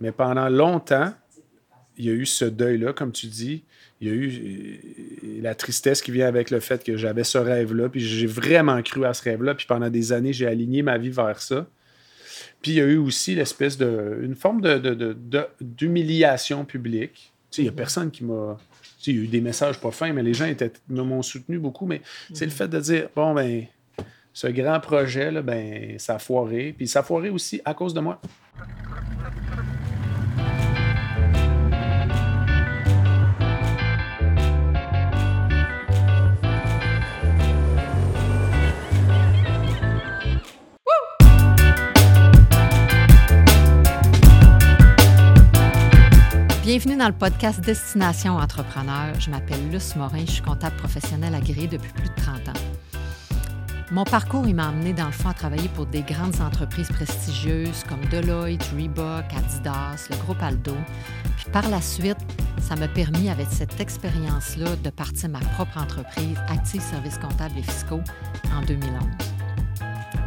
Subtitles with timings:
[0.00, 1.12] Mais pendant longtemps,
[1.96, 3.64] il y a eu ce deuil-là, comme tu dis.
[4.00, 4.28] Il y a eu
[5.24, 8.82] euh, la tristesse qui vient avec le fait que j'avais ce rêve-là, puis j'ai vraiment
[8.82, 11.66] cru à ce rêve-là, puis pendant des années, j'ai aligné ma vie vers ça.
[12.60, 14.18] Puis il y a eu aussi l'espèce de.
[14.22, 14.60] une forme
[15.60, 17.32] d'humiliation publique.
[17.50, 18.58] Tu sais, il n'y a personne qui m'a.
[18.82, 21.22] Tu sais, il y a eu des messages pas fins, mais les gens étaient, m'ont
[21.22, 21.86] soutenu beaucoup.
[21.86, 22.02] Mais
[22.34, 23.66] c'est le fait de dire bon, ben,
[24.32, 26.74] ce grand projet, là, ben, ça a foiré.
[26.76, 28.20] Puis ça a foiré aussi à cause de moi.
[46.78, 49.18] Bienvenue dans le podcast Destination Entrepreneur.
[49.18, 52.60] Je m'appelle Luce Morin, je suis comptable professionnel agréé depuis plus de 30 ans.
[53.90, 58.04] Mon parcours, m'a amené dans le fond à travailler pour des grandes entreprises prestigieuses comme
[58.10, 60.74] Deloitte, Reebok, Adidas, le groupe Aldo.
[61.38, 62.18] Puis par la suite,
[62.60, 67.62] ça m'a permis, avec cette expérience-là, de partir ma propre entreprise, Active Services comptables et
[67.62, 68.02] fiscaux,
[68.54, 69.35] en 2011.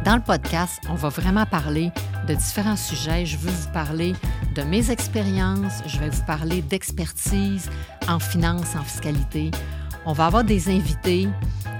[0.04, 1.92] Dans le podcast, on va vraiment parler
[2.26, 3.26] de différents sujets.
[3.26, 4.14] Je veux vous parler
[4.54, 7.68] de mes expériences, je vais vous parler d'expertise
[8.08, 9.50] en finance, en fiscalité.
[10.06, 11.28] On va avoir des invités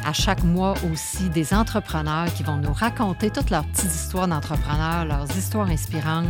[0.04, 5.06] à chaque mois aussi, des entrepreneurs qui vont nous raconter toutes leurs petites histoires d'entrepreneurs,
[5.06, 6.26] leurs histoires inspirantes.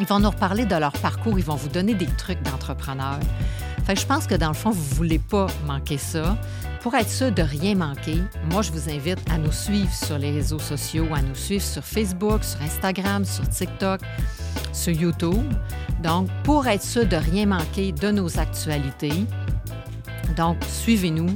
[0.00, 3.20] Ils vont nous reparler de leur parcours, ils vont vous donner des trucs d'entrepreneurs.
[3.88, 6.36] Je pense que dans le fond, vous ne voulez pas manquer ça.
[6.80, 8.18] Pour être sûr de rien manquer,
[8.50, 11.84] moi, je vous invite à nous suivre sur les réseaux sociaux, à nous suivre sur
[11.84, 14.00] Facebook, sur Instagram, sur TikTok,
[14.72, 15.52] sur YouTube.
[16.02, 19.26] Donc, pour être sûr de rien manquer de nos actualités,
[20.36, 21.34] donc, suivez-nous.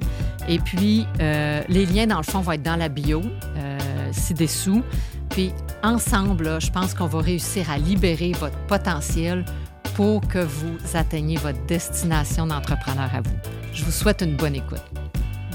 [0.49, 3.21] Et puis, euh, les liens, dans le fond, vont être dans la bio,
[3.57, 3.79] euh,
[4.13, 4.83] ci-dessous.
[5.31, 5.53] Puis,
[5.83, 9.45] ensemble, je pense qu'on va réussir à libérer votre potentiel
[9.97, 13.35] pour que vous atteigniez votre destination d'entrepreneur à vous.
[13.73, 14.83] Je vous souhaite une bonne écoute.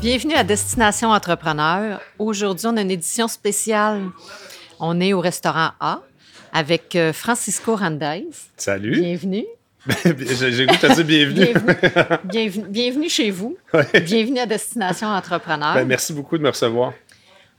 [0.02, 2.02] Bienvenue à Destination Entrepreneur.
[2.18, 4.02] Aujourd'hui, on a une édition spéciale.
[4.80, 6.02] On est au restaurant A
[6.52, 8.26] avec euh, Francisco Randez.
[8.58, 9.00] Salut.
[9.00, 9.46] Bienvenue.
[9.88, 11.54] J'ai goût de dire bienvenue.
[12.24, 12.66] bienvenue.
[12.68, 13.10] bienvenue.
[13.10, 13.56] chez vous.
[13.94, 15.76] Bienvenue à Destination Entrepreneur.
[15.76, 16.94] Ben, merci beaucoup de me recevoir.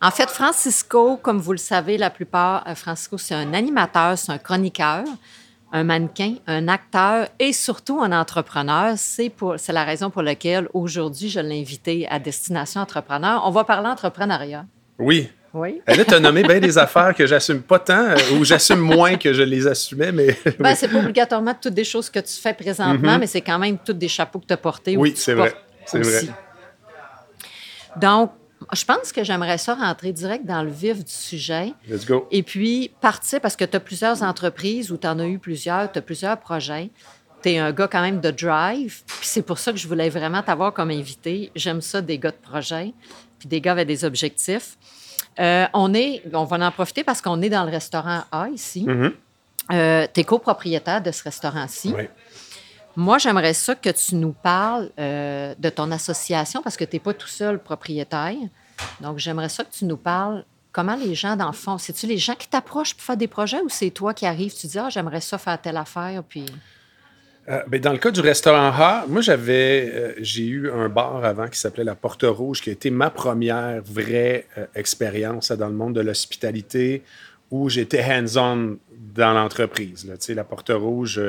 [0.00, 4.32] En fait, Francisco, comme vous le savez, la plupart, euh, Francisco, c'est un animateur, c'est
[4.32, 5.04] un chroniqueur
[5.72, 8.94] un mannequin, un acteur et surtout un entrepreneur.
[8.97, 13.43] C'est, pour, c'est la raison pour laquelle aujourd'hui, je l'ai invité à Destination Entrepreneur.
[13.44, 14.66] On va parler entrepreneuriat.
[14.99, 15.31] Oui.
[15.55, 15.83] Oui.
[15.84, 19.34] Elle a nommé bien des affaires que j'assume pas tant euh, ou j'assume moins que
[19.34, 20.34] je les assumais, mais.
[20.59, 23.19] Ben, c'est pas obligatoirement toutes des choses que tu fais présentement, mm-hmm.
[23.19, 24.97] mais c'est quand même toutes des chapeaux que tu as portés.
[24.97, 25.54] Oui, c'est vrai.
[25.84, 26.22] C'est vrai.
[27.97, 28.33] Donc,
[28.72, 31.72] je pense que j'aimerais ça rentrer direct dans le vif du sujet.
[31.88, 32.27] Let's go.
[32.31, 35.93] Et puis partir parce que tu as plusieurs entreprises ou tu en as eu plusieurs,
[35.93, 36.91] tu as plusieurs projets.
[37.43, 39.03] Tu es un gars quand même de drive.
[39.06, 41.50] Puis c'est pour ça que je voulais vraiment t'avoir comme invité.
[41.55, 42.94] J'aime ça des gars de projet,
[43.38, 44.78] puis des gars avec des objectifs.
[45.39, 48.87] Euh, on est, on va en profiter parce qu'on est dans le restaurant A ici.
[48.87, 49.12] Mm-hmm.
[49.72, 51.94] Euh, tu es copropriétaire de ce restaurant-ci.
[51.97, 52.04] Oui.
[52.97, 57.00] Moi, j'aimerais ça que tu nous parles euh, de ton association parce que tu n'es
[57.00, 58.37] pas tout seul propriétaire.
[59.00, 62.16] Donc, j'aimerais ça que tu nous parles comment les gens, dans le fond, c'est-tu les
[62.16, 64.88] gens qui t'approchent pour faire des projets ou c'est toi qui arrives, tu dis, ah,
[64.88, 66.47] j'aimerais ça faire telle affaire, puis.
[67.49, 71.25] Euh, ben, dans le cas du restaurant A, moi j'avais, euh, j'ai eu un bar
[71.25, 75.75] avant qui s'appelait la Porte Rouge, qui a été ma première vraie expérience dans le
[75.75, 77.03] monde de l'hospitalité,
[77.50, 78.78] où j'étais hands-on
[79.15, 80.10] dans l'entreprise.
[80.28, 81.21] La Porte Rouge,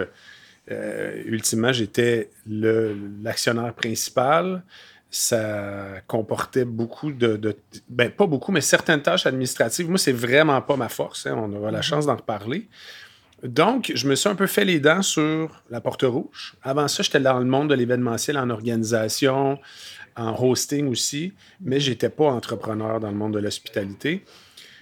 [0.71, 4.63] euh, ultimement, j'étais l'actionnaire principal.
[5.15, 7.55] Ça comportait beaucoup de,
[7.87, 9.87] ben, pas beaucoup, mais certaines tâches administratives.
[9.87, 11.27] Moi, c'est vraiment pas ma force.
[11.27, 11.35] Hein.
[11.37, 11.83] on aura la mhm.
[11.83, 12.67] chance d'en reparler.
[13.43, 16.55] Donc, je me suis un peu fait les dents sur la porte rouge.
[16.63, 19.59] Avant ça, j'étais dans le monde de l'événementiel en organisation,
[20.15, 24.23] en hosting aussi, mais j'étais pas entrepreneur dans le monde de l'hospitalité.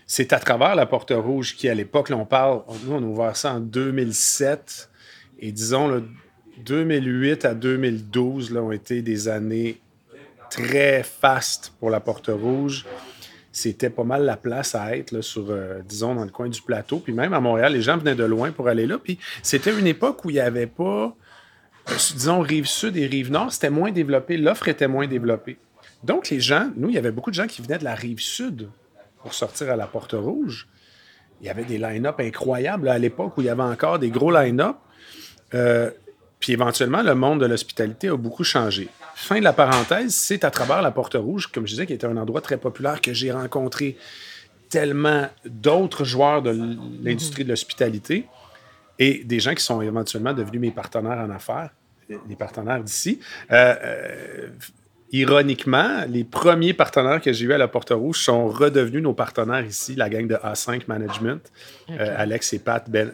[0.05, 3.35] C'est à travers la porte rouge qui, à l'époque, on parle, nous, on a ouvert
[3.35, 4.89] ça en 2007
[5.39, 6.01] et disons, là,
[6.63, 9.81] 2008 à 2012 là, ont été des années
[10.51, 12.85] très fastes pour la Porte Rouge.
[13.51, 16.99] C'était pas mal la place à être, sur, euh, disons, dans le coin du plateau.
[16.99, 18.97] Puis même à Montréal, les gens venaient de loin pour aller là.
[18.97, 21.15] Puis c'était une époque où il n'y avait pas,
[21.89, 23.51] euh, disons, rive sud et rive nord.
[23.51, 24.37] C'était moins développé.
[24.37, 25.57] L'offre était moins développée.
[26.03, 28.19] Donc, les gens, nous, il y avait beaucoup de gens qui venaient de la rive
[28.19, 28.69] sud
[29.21, 30.67] pour sortir à la Porte Rouge.
[31.41, 34.31] Il y avait des line-up incroyables à l'époque où il y avait encore des gros
[34.31, 34.77] line-up.
[35.53, 35.91] Euh,
[36.39, 38.89] puis éventuellement, le monde de l'hospitalité a beaucoup changé.
[39.15, 42.07] Fin de la parenthèse, c'est à travers la Porte Rouge, comme je disais, qui était
[42.07, 43.97] un endroit très populaire, que j'ai rencontré
[44.69, 46.57] tellement d'autres joueurs de
[47.03, 48.25] l'industrie de l'hospitalité.
[48.99, 51.71] et des gens qui sont éventuellement devenus mes partenaires en affaires,
[52.29, 53.19] les partenaires d'ici.
[53.51, 54.47] Euh, euh,
[55.11, 59.65] ironiquement, les premiers partenaires que j'ai eus à la Porte Rouge sont redevenus nos partenaires
[59.65, 61.41] ici, la gang de A5 Management.
[61.89, 63.11] Euh, Alex et Pat, ben,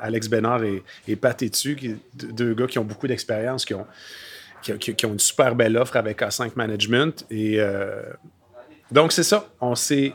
[0.00, 3.86] Alex Bénard et, et Pat Etu, deux gars qui ont beaucoup d'expérience, qui ont,
[4.62, 7.26] qui, ont une super belle offre avec A5 Management.
[7.30, 7.60] Et
[8.90, 9.48] donc, c'est ça.
[9.60, 10.12] On s'est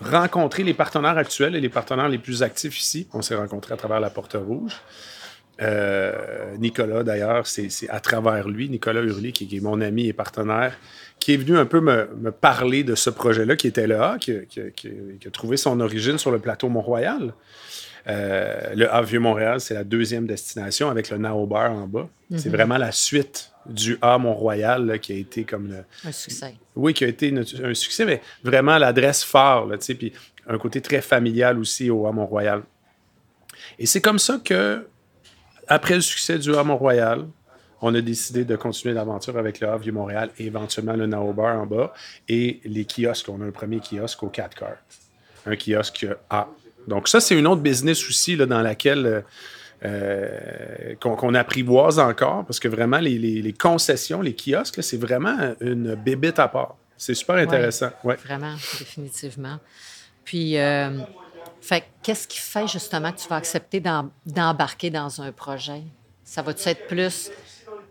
[0.00, 3.06] rencontré les partenaires actuels et les partenaires les plus actifs ici.
[3.12, 4.72] On s'est rencontrés à travers la Porte Rouge.
[5.62, 10.78] Euh, Nicolas, d'ailleurs, c'est à travers lui, Nicolas Hurley, qui, est mon ami et partenaire,
[11.18, 15.30] qui est venu un peu me, parler de ce projet-là qui était là, qui, a
[15.30, 17.34] trouvé son origine sur le plateau Mont-Royal.
[18.08, 22.08] Euh, le A Vieux-Montréal, c'est la deuxième destination avec le Naobar en bas.
[22.36, 22.54] C'est mhm.
[22.54, 26.54] vraiment la suite du A Mont-Royal qui a été comme le, un succès.
[26.76, 29.66] Oui, qui a été un succès, mais vraiment l'adresse phare,
[29.98, 30.12] puis
[30.46, 32.62] un côté très familial aussi au A Mont-Royal.
[33.78, 34.86] Et c'est comme ça que
[35.68, 37.26] après le succès du A Mont-Royal,
[37.82, 41.58] on a décidé de continuer l'aventure avec le A Vieux Montréal et éventuellement le Naobar
[41.58, 41.92] en bas
[42.28, 43.28] et les kiosques.
[43.28, 44.76] On a un premier kiosque au 4 cars.
[45.46, 46.48] Un kiosque A.
[46.88, 49.24] Donc, ça, c'est une autre business aussi là, dans laquelle.
[49.82, 56.38] Euh, qu'on apprivoise encore, parce que vraiment, les, concessions, les kiosques, c'est vraiment une bébite
[56.38, 56.76] à part.
[56.98, 57.88] C'est super intéressant.
[58.04, 59.58] Ouais, Vraiment, définitivement.
[60.22, 60.98] Puis, euh,
[62.02, 63.82] qu'est-ce qui fait justement que tu vas accepter
[64.26, 65.82] d'embarquer dans un projet?
[66.24, 67.30] Ça va-tu être plus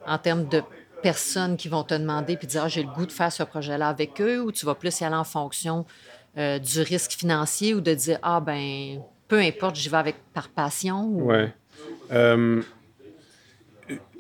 [0.06, 0.62] en termes de
[1.02, 3.88] personnes qui vont te demander puis dire ah, j'ai le goût de faire ce projet-là
[3.88, 5.86] avec eux ou tu vas plus y aller en fonction
[6.38, 10.50] euh, du risque financier ou de dire ah ben peu importe, j'y vais avec par
[10.50, 11.08] passion?
[11.12, 11.46] Oui.
[12.12, 12.62] Euh,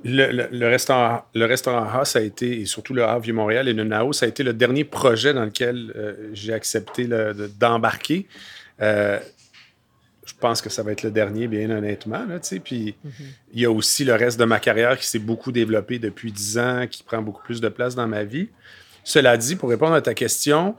[0.03, 3.83] le, restaurant, le restaurant A, ça a été, et surtout le A Vieux-Montréal et le
[3.83, 7.07] NAO, ça a été le dernier projet dans lequel euh, j'ai accepté
[7.59, 8.27] d'embarquer
[10.29, 12.23] je pense que ça va être le dernier, bien honnêtement.
[12.25, 13.11] Là, puis mhm.
[13.53, 16.59] il y a aussi le reste de ma carrière qui s'est beaucoup développé depuis dix
[16.59, 18.49] ans, qui prend beaucoup plus de place dans ma vie.
[19.03, 20.75] Cela dit, pour répondre à ta question,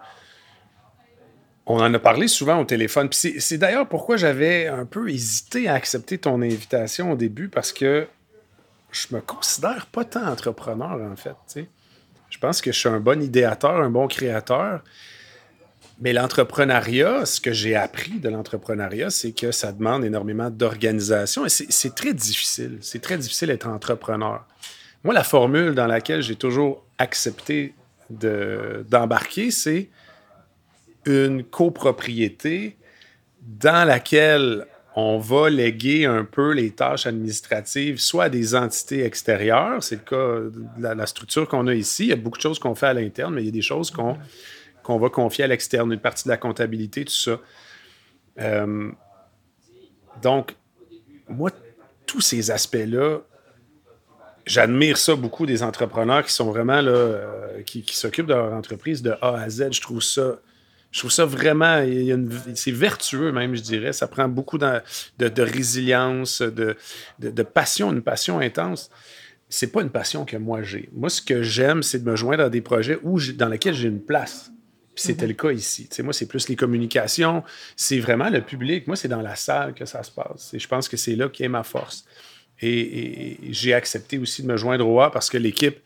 [1.70, 3.08] on en a parlé souvent au téléphone.
[3.12, 8.06] C'est d'ailleurs pourquoi j'avais un peu hésité à accepter ton invitation au début, parce que
[8.90, 11.66] je me considère pas tant entrepreneur, en fait.
[12.28, 14.82] Je pense que je suis un bon idéateur, un bon créateur.
[16.00, 21.50] Mais l'entrepreneuriat, ce que j'ai appris de l'entrepreneuriat, c'est que ça demande énormément d'organisation et
[21.50, 22.78] c'est très difficile.
[22.80, 24.46] C'est très difficile d'être entrepreneur.
[25.04, 27.74] Moi, la formule dans laquelle j'ai toujours accepté
[28.08, 29.90] d'embarquer, c'est
[31.06, 32.76] une copropriété
[33.40, 34.66] dans laquelle
[34.96, 40.02] on va léguer un peu les tâches administratives, soit à des entités extérieures, c'est le
[40.02, 42.04] cas de la structure qu'on a ici.
[42.04, 43.62] Il y a beaucoup de choses qu'on fait à l'interne, mais il y a des
[43.62, 47.38] choses qu'on va confier à l'externe, une partie de la comptabilité, tout ça.
[48.40, 48.90] Euh,
[50.22, 50.56] donc,
[51.28, 51.50] moi,
[52.06, 53.20] tous ces aspects-là,
[54.44, 59.02] j'admire ça beaucoup des entrepreneurs qui sont vraiment là, euh, qui, s'occupent de leur entreprise
[59.02, 59.72] de A à Z.
[59.72, 60.40] Je trouve ça.
[60.90, 61.84] Je trouve ça vraiment,
[62.54, 63.92] c'est vertueux même, je dirais.
[63.92, 64.80] Ça prend beaucoup de,
[65.18, 66.76] de, résilience, de,
[67.20, 68.90] de, passion, une passion intense
[69.52, 70.88] c'est pas une passion que moi j'ai.
[70.92, 73.88] Moi, ce que j'aime, c'est de me joindre à des projets où dans lesquels j'ai
[73.88, 74.52] une place
[75.00, 75.28] c'était mhm.
[75.28, 75.88] le cas ici.
[76.02, 77.42] moi, c'est plus les communications,
[77.76, 78.86] c'est vraiment le public.
[78.86, 80.52] Moi, c'est dans la salle que ça se passe.
[80.54, 82.04] Et je pense que c'est là qui est ma force.
[82.60, 85.78] Et, j'ai accepté aussi de me joindre au A parce que l'équipe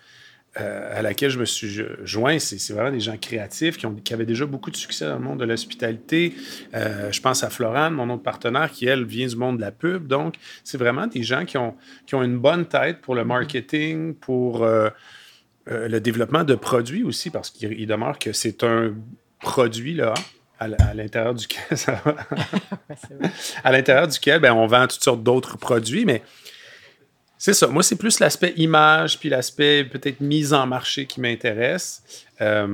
[0.60, 4.14] euh, à laquelle je me suis joint, c'est vraiment des gens créatifs qui, ont, qui,
[4.14, 6.34] avaient déjà beaucoup de succès dans le monde de l'hospitalité.
[6.74, 9.72] Euh, je pense à Florane, mon autre partenaire, qui, elle, vient du monde de la
[9.72, 10.06] pub.
[10.06, 11.74] Donc, c'est vraiment des gens qui ont,
[12.06, 14.64] qui ont une bonne tête pour le marketing, pour...
[14.64, 14.90] Euh,
[15.66, 18.92] le développement de produits aussi, parce qu'il demeure que c'est un
[19.40, 20.12] produit là,
[20.58, 21.62] à, l'intérieur duquel
[23.64, 26.22] à l'intérieur duquel ben, on vend toutes sortes d'autres produits, mais
[27.44, 27.66] c'est ça.
[27.66, 32.02] Moi, c'est plus l'aspect image, puis l'aspect peut-être mise en marché qui m'intéresse.
[32.40, 32.66] Euh,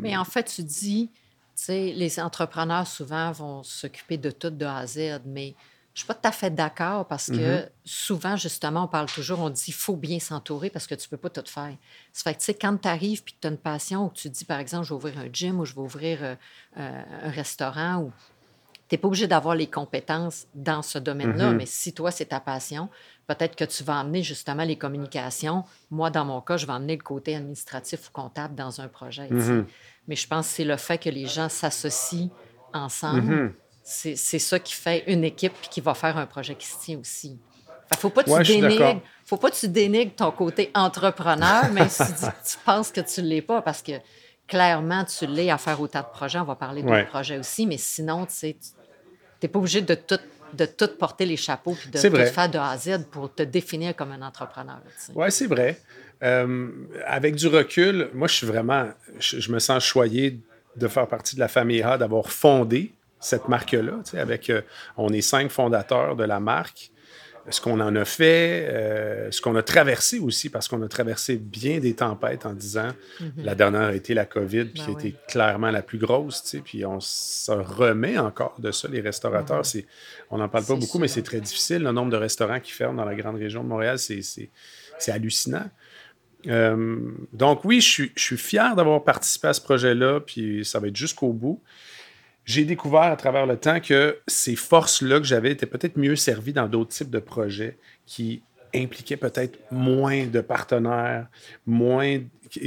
[0.00, 1.18] mais en fait, tu dis, tu
[1.54, 5.54] sais, les entrepreneurs souvent vont s'occuper de tout de A à Z, mais
[5.94, 7.68] je suis pas tout à fait d'accord parce que mm-hmm.
[7.84, 11.16] souvent, justement, on parle toujours, on dit qu'il faut bien s'entourer parce que tu peux
[11.16, 11.76] pas tout faire.
[12.12, 14.08] Ça fait que, tu sais, quand tu arrives puis que tu as une passion ou
[14.08, 16.34] que tu dis, par exemple, je vais ouvrir un gym ou je vais ouvrir euh,
[16.78, 18.12] euh, un restaurant ou
[18.88, 21.56] tu n'es pas obligé d'avoir les compétences dans ce domaine-là, mm-hmm.
[21.56, 22.88] mais si toi, c'est ta passion,
[23.34, 25.64] peut-être que tu vas emmener justement les communications.
[25.90, 29.28] Moi, dans mon cas, je vais emmener le côté administratif ou comptable dans un projet.
[29.28, 29.64] Mm-hmm.
[30.08, 32.30] Mais je pense que c'est le fait que les gens s'associent
[32.72, 33.52] ensemble
[33.90, 36.98] c'est ça qui fait une équipe et qui va faire un projet qui se tient
[36.98, 37.38] aussi.
[37.92, 41.64] Il ne faut pas que tu dénigres, faut pas que tu dénigres ton côté entrepreneur,
[41.72, 43.92] mais si tu, penses que tu ne l'es pas, parce que
[44.46, 46.38] clairement, tu l'es à faire autant de projets.
[46.38, 48.54] On va parler d'autres projets aussi, mais sinon, tu
[49.42, 50.20] n'es pas obligé de tout
[50.54, 53.42] de tout porter les chapeaux puis de tout faire de A à Z pour te
[53.42, 54.80] définir comme un entrepreneur.
[55.14, 55.78] Oui, c'est vrai.
[56.22, 56.68] Euh,
[57.06, 58.88] avec du recul, moi, je suis vraiment,
[59.18, 60.38] je, me sens choyé
[60.76, 64.00] de faire partie de la famille A, d'avoir fondé cette marque-là.
[64.14, 64.62] Avec, euh,
[64.96, 66.90] on est cinq fondateurs de la marque
[67.50, 71.36] ce qu'on en a fait, euh, ce qu'on a traversé aussi, parce qu'on a traversé
[71.36, 72.90] bien des tempêtes en disant
[73.20, 73.32] mhm.
[73.38, 76.48] la dernière a été la COVID, puis qui a été clairement la plus grosse, tu
[76.48, 79.58] sais, puis on se remet encore de ça, les restaurateurs.
[79.58, 79.64] Mhm.
[79.64, 79.86] c'est,
[80.30, 81.82] on n'en parle pas beaucoup, mais c'est très difficile.
[81.82, 85.68] Le nombre de restaurants qui ferment dans la grande région de Montréal, c'est, c'est, hallucinant.
[86.46, 86.98] Euh,
[87.32, 90.88] donc oui, je suis, je suis fier d'avoir participé à ce projet-là, puis ça va
[90.88, 91.60] être jusqu'au bout
[92.50, 96.52] j'ai découvert à travers le temps que ces forces-là que j'avais étaient peut-être mieux servies
[96.52, 98.42] dans d'autres types de projets qui
[98.74, 101.28] impliquaient peut-être moins de partenaires,
[101.64, 102.18] moins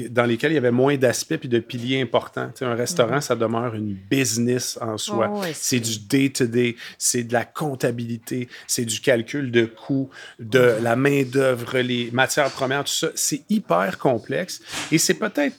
[0.09, 2.49] dans lesquels il y avait moins d'aspects et de piliers importants.
[2.61, 3.21] un restaurant, mhm.
[3.21, 5.29] ça demeure une business en soi.
[5.33, 10.09] Oh, c'est du day-to-day, c'est de la comptabilité, c'est du calcul de coûts,
[10.39, 13.09] de la main-d'œuvre, les matières premières, tout ça.
[13.15, 14.61] C'est hyper complexe.
[14.93, 15.57] Et c'est peut-être.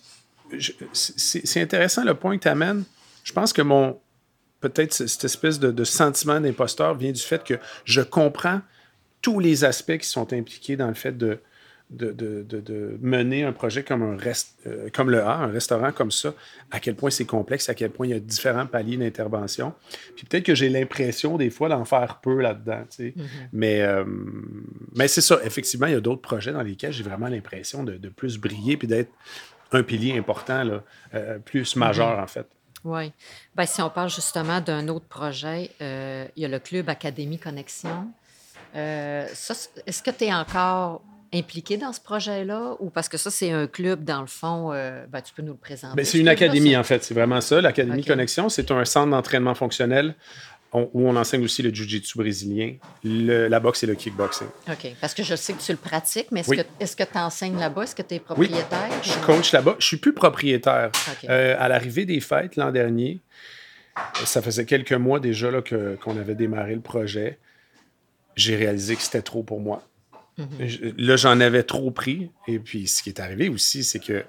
[0.93, 2.85] C'est intéressant le point que tu amènes.
[3.25, 3.99] Je pense que mon,
[4.69, 7.55] peut-être cette espèce de, sentiment d'imposteur vient du fait que
[7.85, 8.61] je comprends
[9.21, 11.39] tous les aspects qui sont impliqués dans le fait de,
[11.91, 16.35] de, mener un projet comme, un rest, euh, comme le A, un restaurant comme ça,
[16.71, 19.75] à quel point c'est complexe, à quel point il y a différents paliers d'intervention.
[20.17, 22.85] Puis peut-être que j'ai l'impression des fois d'en faire peu là-dedans.
[22.99, 23.13] Mm-hmm.
[23.53, 24.05] Mais, euh,
[24.95, 28.09] mais c'est ça, effectivement, il y a d'autres projets dans lesquels j'ai vraiment l'impression de,
[28.09, 29.13] plus briller puis d'être
[29.73, 30.83] un pilier important, là,
[31.15, 32.23] euh, plus majeur mm-hmm.
[32.23, 32.47] en fait.
[32.85, 33.13] Oui.
[33.55, 37.39] Ben, si on parle justement d'un autre projet, euh, il y a le Club Académie
[37.39, 38.09] Connexion.
[38.77, 42.77] Euh, est-ce que tu es encore impliqué dans ce projet-là?
[42.81, 45.53] Ou parce que ça, c'est un club, dans le fond, euh, ben, tu peux nous
[45.53, 45.97] le présenter?
[45.97, 47.03] Ben, c'est une académie, en fait.
[47.03, 47.61] C'est vraiment ça.
[47.61, 50.15] L'Académie Connexion, c'est un centre d'entraînement fonctionnel
[50.75, 54.49] où on enseigne aussi le jiu-jitsu brésilien, la boxe et le kickboxing.
[54.69, 54.95] OK.
[55.01, 56.43] Parce que je sais que tu le pratiques, mais
[56.81, 57.85] est-ce que tu enseignes là-bas?
[57.85, 58.89] Est-ce que tu es propriétaire?
[58.91, 58.97] Oui.
[59.03, 59.77] Je coach là-bas.
[59.79, 60.91] Je suis plus propriétaire.
[61.29, 63.21] Euh, à l'arrivée des fêtes l'an dernier,
[64.25, 67.39] ça faisait quelques mois déjà là, qu'on avait démarré le projet.
[68.35, 69.87] J'ai réalisé que c'était trop pour moi.
[70.39, 70.95] Mm-hmm.
[70.99, 72.31] Là, j'en avais trop pris.
[72.49, 74.25] Et puis, ce qui est arrivé aussi, c'est que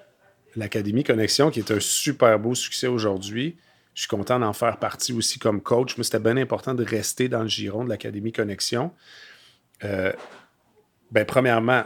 [0.56, 3.56] l'Académie Connexion, qui est un super beau succès aujourd'hui,
[3.96, 5.98] je suis content d'en faire partie aussi comme coach.
[5.98, 8.92] Mais c'était bien important de rester dans le giron de l'Académie Connexion.
[9.84, 10.12] Euh,
[11.12, 11.84] ben, premièrement,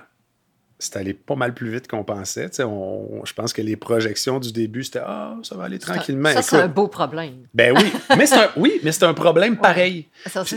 [0.79, 2.49] c'est allé pas mal plus vite qu'on pensait.
[2.57, 6.31] je pense que les projections du début, c'était Ah, ça va aller tranquillement.
[6.31, 7.45] Ça, c'est un beau problème.
[7.53, 10.07] Ben oui, mais c'est un, oui, mais c'est un problème pareil.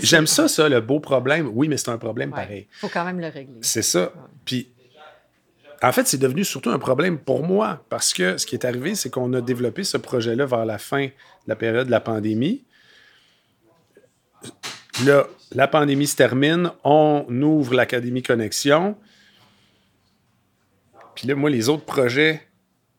[0.01, 1.51] J'aime ça, ça, le beau problème.
[1.53, 2.67] Oui, mais c'est un problème pareil.
[2.77, 3.59] Il faut quand même le régler.
[3.61, 4.13] C'est ça.
[4.45, 4.72] Puis
[5.83, 8.95] en fait, c'est devenu surtout un problème pour moi parce que ce qui est arrivé,
[8.95, 11.13] c'est qu'on a développé ce projet-là vers la fin de
[11.49, 12.63] la période de la pandémie.
[15.05, 18.97] Là, la pandémie se termine, on ouvre l'Académie Connexion.
[21.15, 22.43] Puis là, moi, les autres projets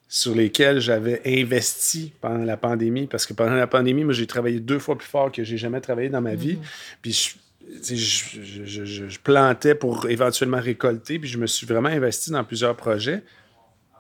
[0.10, 4.60] sur lesquels j'avais investi pendant la pandémie, parce que pendant la pandémie, moi, j'ai travaillé
[4.60, 6.56] deux fois plus fort que j'ai jamais travaillé dans ma vie.
[6.56, 6.98] Mm-hmm.
[7.02, 7.36] Puis
[7.82, 13.24] je je, plantais pour éventuellement récolter, puis je me suis vraiment investi dans plusieurs projets.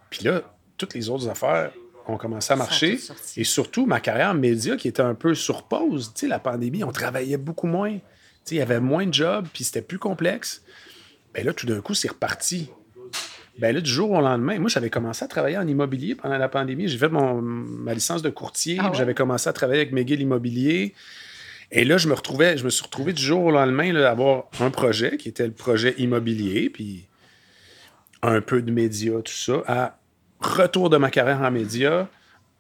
[0.10, 0.42] Puis là,
[0.78, 1.72] toutes les autres affaires
[2.08, 3.00] ont commencé à marcher.
[3.38, 6.12] Et surtout, ma carrière média qui était un peu sur pause.
[6.14, 7.94] Tu sais, la pandémie, on travaillait beaucoup moins.
[7.94, 8.00] Tu
[8.44, 10.64] sais, il y avait moins de jobs, puis c'était plus complexe.
[11.34, 12.70] Bien là, tout d'un coup, c'est reparti.
[13.58, 16.50] Bien là, du jour au lendemain, moi, j'avais commencé à travailler en immobilier pendant la
[16.50, 16.88] pandémie.
[16.88, 20.94] J'ai fait mon, ma licence de courtier, ah j'avais commencé à travailler avec McGill Immobilier.
[21.76, 24.70] Et là, je me retrouvais, je me suis retrouvé du jour au lendemain d'avoir un
[24.70, 27.08] projet qui était le projet immobilier, puis
[28.22, 29.98] un peu de médias, tout ça, à
[30.40, 32.08] retour de ma carrière en médias,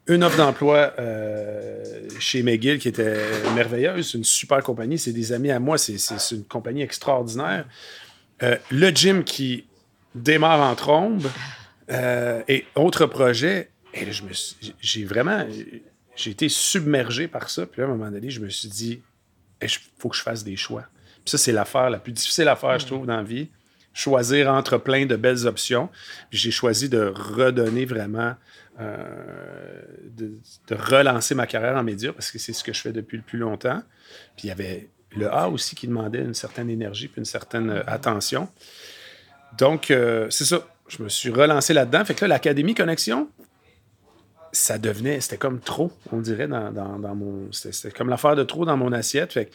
[0.07, 1.83] une offre d'emploi euh,
[2.19, 3.17] chez McGill qui était
[3.55, 5.95] merveilleuse, c'est une super compagnie, c'est des amis à moi, c'est
[6.31, 7.65] une compagnie extraordinaire.
[8.41, 9.65] Euh, le gym qui
[10.15, 11.27] démarre en trombe
[11.91, 13.69] euh, et autre projet.
[13.93, 14.11] Et là,
[14.81, 15.45] j'ai vraiment,
[16.15, 17.65] j'ai été submergé par ça.
[17.65, 19.01] Puis à un moment donné, je me suis dit,
[19.61, 20.85] il faut que je fasse des choix.
[21.23, 23.49] Puis ça, c'est l'affaire la plus difficile à faire, je trouve, dans la vie.
[23.93, 25.89] Choisir entre plein de belles options.
[26.29, 28.33] Puis j'ai choisi de redonner vraiment,
[28.79, 30.39] euh, de,
[30.75, 33.37] relancer ma carrière en médias parce que c'est ce que je fais depuis le plus
[33.37, 33.81] longtemps.
[34.35, 37.69] Puis il y avait le A aussi qui demandait une certaine énergie puis une certaine
[37.69, 38.49] euh, attention.
[39.57, 40.67] Donc, euh, c'est ça.
[40.87, 42.03] Je me suis relancé là-dedans.
[42.03, 43.29] Fait que là, l'Académie Connexion,
[44.53, 46.71] ça devenait, c'était comme trop, on dirait, dans,
[47.15, 47.51] mon.
[47.51, 49.33] C'était comme l'affaire de trop dans mon assiette.
[49.33, 49.49] Fait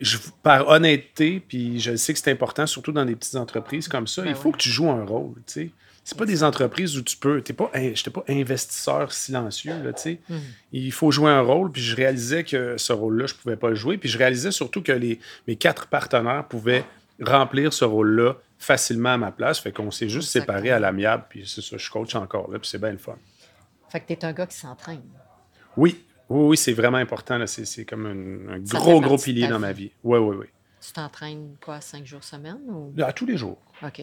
[0.00, 4.06] je, par honnêteté, puis je sais que c'est important, surtout dans des petites entreprises comme
[4.06, 5.70] ça, ben il faut que tu joues un rôle, tu sais.
[6.04, 7.40] c'est pas des entreprises où tu peux.
[7.40, 10.20] T'es pas, je n'étais pas investisseur silencieux, là, tu sais.
[10.28, 10.40] Mhm.
[10.72, 13.76] Il faut jouer un rôle, puis je réalisais que ce rôle-là, je pouvais pas le
[13.76, 13.96] jouer.
[13.96, 16.84] Puis je réalisais surtout que les, mes quatre partenaires pouvaient
[17.22, 19.58] remplir ce rôle-là facilement à ma place.
[19.58, 20.58] Fait qu'on s'est juste Exactement.
[20.58, 23.16] séparés à l'amiable, puis c'est ça, je coach encore là, puis c'est bien le fun.
[23.94, 25.04] Fait que tu es un gars qui s'entraîne.
[25.76, 27.38] Oui, oui, oui, c'est vraiment important.
[27.38, 27.46] là.
[27.46, 29.92] C'est, c'est comme un, gros, gros pilier dans ma vie.
[30.02, 30.46] Oui, oui, oui.
[30.84, 32.92] Tu t'entraînes quoi, cinq jours semaine ou?
[33.00, 33.58] À tous les jours.
[33.84, 34.02] OK.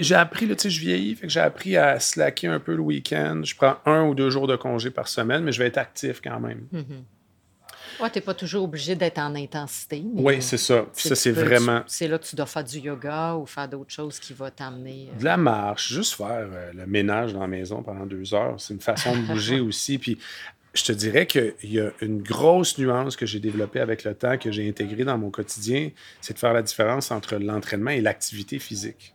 [0.00, 2.74] J'ai appris, là, tu sais, je vieillis, fait que j'ai appris à slacker un peu
[2.74, 3.42] le week-end.
[3.44, 6.20] Je prends un ou deux jours de congé par semaine, mais je vais être actif
[6.20, 6.66] quand même.
[6.72, 7.04] Mhm.
[8.02, 10.02] Ouais, tu n'es pas toujours obligé d'être en intensité.
[10.14, 10.86] Oui, c'est ça.
[10.92, 14.18] Ça, c'est vraiment C'est là que tu dois faire du yoga ou faire d'autres choses
[14.18, 15.08] qui vont t'amener.
[15.14, 18.56] euh, de la marche, juste faire euh, le ménage dans la maison pendant deux heures.
[18.58, 19.98] C'est une façon de bouger aussi.
[19.98, 20.18] Puis
[20.74, 24.36] je te dirais qu'il y a une grosse nuance que j'ai développée avec le temps,
[24.38, 25.90] que j'ai intégrée dans mon quotidien,
[26.20, 29.14] c'est de faire la différence entre l'entraînement et l'activité physique.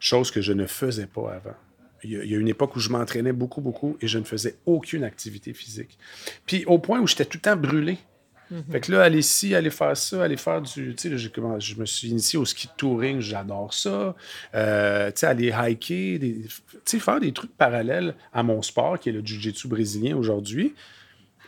[0.00, 1.56] Chose que je ne faisais pas avant.
[2.02, 4.18] Il y, a, il y a une époque où je m'entraînais beaucoup, beaucoup et je
[4.18, 5.96] ne faisais aucune activité physique.
[6.46, 7.96] Puis au point où j'étais tout le temps brûlé.
[8.70, 10.94] Fait que là, aller ici, aller faire ça, aller faire du.
[10.94, 14.14] Tu sais, je me suis initié au ski touring, j'adore ça.
[14.54, 16.50] Euh, tu sais, aller hiker, des- tu
[16.84, 20.74] sais, faire des trucs parallèles à mon sport, qui est le jiu-jitsu brésilien aujourd'hui.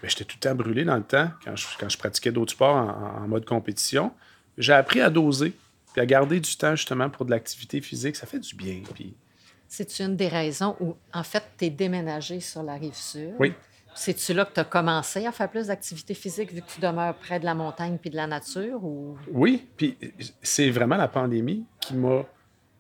[0.03, 2.53] Mais j'étais tout le temps brûlé dans le temps quand je, quand je pratiquais d'autres
[2.53, 4.13] sports en, en mode compétition.
[4.59, 5.53] J'ai appris à doser,
[5.93, 8.17] puis à garder du temps justement pour de l'activité physique.
[8.17, 8.81] Ça fait du bien.
[8.95, 9.15] Puis
[9.69, 13.33] C'est une des raisons où, en fait, tu es déménagé sur la rive sud.
[13.39, 13.53] Oui.
[13.97, 17.15] C'est-tu là que tu as commencé à faire plus d'activité physique vu que tu demeures
[17.17, 18.85] près de la montagne puis de la nature?
[18.85, 19.17] Ou...
[19.33, 19.97] Oui, puis
[20.43, 22.25] c'est vraiment la pandémie qui m'a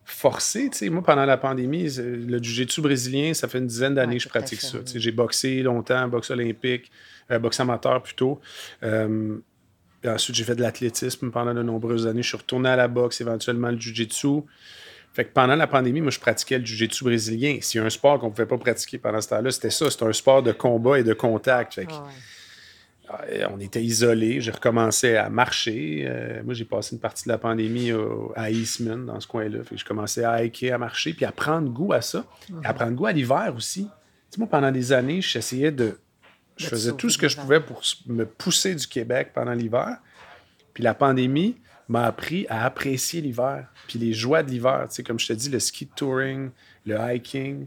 [0.04, 0.70] forcé.
[0.90, 4.24] Moi, pendant la pandémie, c'est- le jiu-jitsu brésilien, ça fait une dizaine d'années Ouais, que
[4.24, 4.78] je pratique ça.
[4.78, 4.84] oui.
[4.94, 6.90] J'ai boxé longtemps, boxe olympique,
[7.30, 8.40] euh, boxe amateur plutôt.
[8.84, 9.38] Euh,
[10.06, 12.22] ensuite, j'ai fait de l'athlétisme pendant de nombreuses années.
[12.22, 14.42] Je suis retourné à la boxe, éventuellement le jiu-jitsu.
[15.16, 17.56] Fait que pendant la pandémie, moi, je pratiquais le jiu-jitsu brésilien.
[17.62, 19.90] S'il y a un sport qu'on ne pouvait pas pratiquer pendant ce temps-là, c'était ça.
[19.90, 21.72] C'était un sport de combat et de contact.
[21.74, 22.04] Fait que, Ah
[23.24, 23.40] ouais.
[23.42, 24.42] euh, on était isolés.
[24.42, 26.04] J'ai recommencé à marcher.
[26.06, 29.64] Euh, moi, j'ai passé une partie de la pandémie au- à Eastman, dans ce coin-là.
[29.64, 32.26] Fait que je commençais à hiker, à marcher, puis à prendre goût à ça.
[32.62, 33.88] Et à prendre goût à l'hiver aussi.
[34.30, 35.98] Tu moi, pendant des années, j'essayais de.
[36.58, 39.96] Je faisais tout ce que je pouvais pour me pousser du Québec pendant l'hiver.
[40.74, 41.56] Puis la pandémie
[41.88, 43.68] m'a appris à apprécier l'hiver.
[43.86, 44.86] Puis les joies de l'hiver.
[44.88, 46.50] Tu sais, comme je te dis, le ski touring,
[46.84, 47.66] le hiking.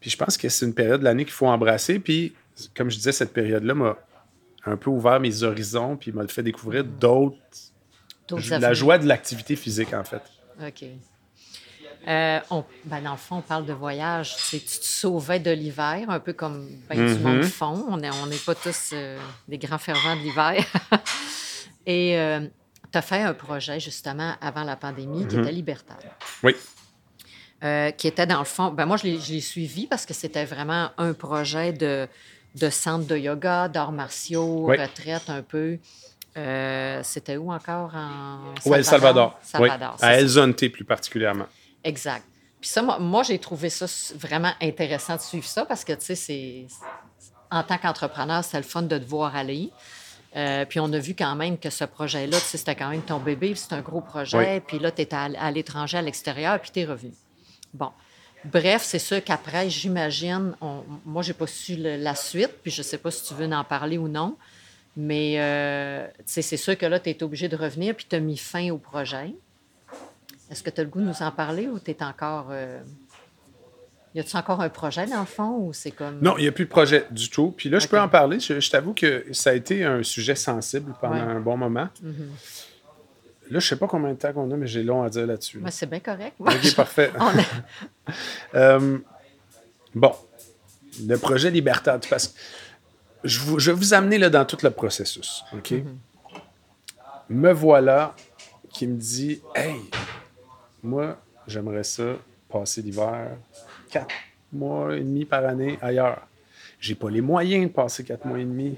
[0.00, 1.98] Puis je pense que c'est une période de l'année qu'il faut embrasser.
[1.98, 2.34] Puis,
[2.76, 3.96] comme je disais, cette période-là m'a
[4.66, 7.36] un peu ouvert mes horizons, puis m'a fait découvrir d'autres.
[8.50, 10.22] La joie de l'activité physique, en fait.
[10.66, 10.84] OK.
[12.06, 14.36] Euh, on- ben, dans le fond, on parle de voyage.
[14.50, 17.22] Tu te sauvais de l'hiver, un peu comme ben, du Mhm.
[17.22, 17.84] monde fond.
[17.88, 20.64] On n'est on n'est pas tous euh, des grands fervents de l'hiver.
[21.86, 22.16] Et
[22.92, 25.98] tu as fait un projet, justement, avant la pandémie, qui était Libertaire.
[26.42, 26.54] Oui.
[27.64, 28.70] Euh, qui était dans le fond.
[28.70, 32.06] Ben moi, je l'ai suivi parce que c'était vraiment un projet de,
[32.54, 34.76] de centre de yoga, d'arts martiaux, Oui.
[34.80, 35.78] retraite un peu.
[36.36, 39.36] Euh, c'était où encore en Ou El Salvador.
[39.42, 39.96] Salvador, oui.
[39.98, 40.20] c'est À.
[40.20, 41.46] El Zonte, plus particulièrement.
[41.82, 42.24] Exact.
[42.60, 46.04] Puis ça, moi, moi, j'ai trouvé ça vraiment intéressant de suivre ça parce que, tu
[46.04, 46.66] sais, c'est...
[47.50, 49.70] En tant qu'entrepreneur, c'était le fun de te voir aller.
[50.38, 53.02] Euh, puis on a vu quand même que ce projet-là, tu sais, c'était quand même
[53.02, 54.38] ton bébé, c'est un gros projet.
[54.38, 54.60] Oui.
[54.66, 57.12] Puis là, tu étais à, l'étranger, à l'extérieur, puis tu es revenu.
[57.74, 57.90] Bon.
[58.44, 60.54] Bref, c'est sûr qu'après, j'imagine,
[61.04, 63.64] moi, j'ai pas su le- la suite, puis je sais pas si tu veux en
[63.64, 64.36] parler ou non,
[64.96, 68.36] mais euh, c'est sûr que là, tu es obligé de revenir, puis tu as mis
[68.38, 69.34] fin au projet.
[70.50, 72.46] Est-ce que tu as le goût de nous en parler ou tu es encore.
[72.50, 72.80] euh,
[74.18, 76.18] Y a-tu encore un projet dans le fond ou c'est comme.
[76.20, 77.54] Non, il n'y a plus de projet du tout.
[77.56, 78.40] Puis là, je peux en parler.
[78.40, 81.20] Je, je t'avoue que ça a été un sujet sensible pendant Ouais.
[81.20, 81.88] un bon moment.
[83.50, 85.60] Là, je sais pas combien de temps qu'on a, mais j'ai long à dire là-dessus.
[85.60, 85.70] là.
[85.70, 86.34] C'est bien correct.
[86.40, 87.12] OK, parfait.
[87.18, 87.32] A-
[88.56, 88.98] Euh,
[89.94, 90.12] bon,
[91.06, 92.38] le projet Libertad, parce que
[93.22, 95.44] je, vous- je vais vous amener là, dans tout le processus.
[95.54, 95.74] OK?
[97.30, 98.16] Me voilà
[98.72, 99.76] qui me dit Hey,
[100.82, 102.14] moi, j'aimerais ça
[102.48, 103.30] passer l'hiver
[103.88, 104.14] quatre
[104.52, 106.26] mois et demi par année ailleurs.
[106.80, 108.76] J'ai pas les moyens de passer quatre mois et demi.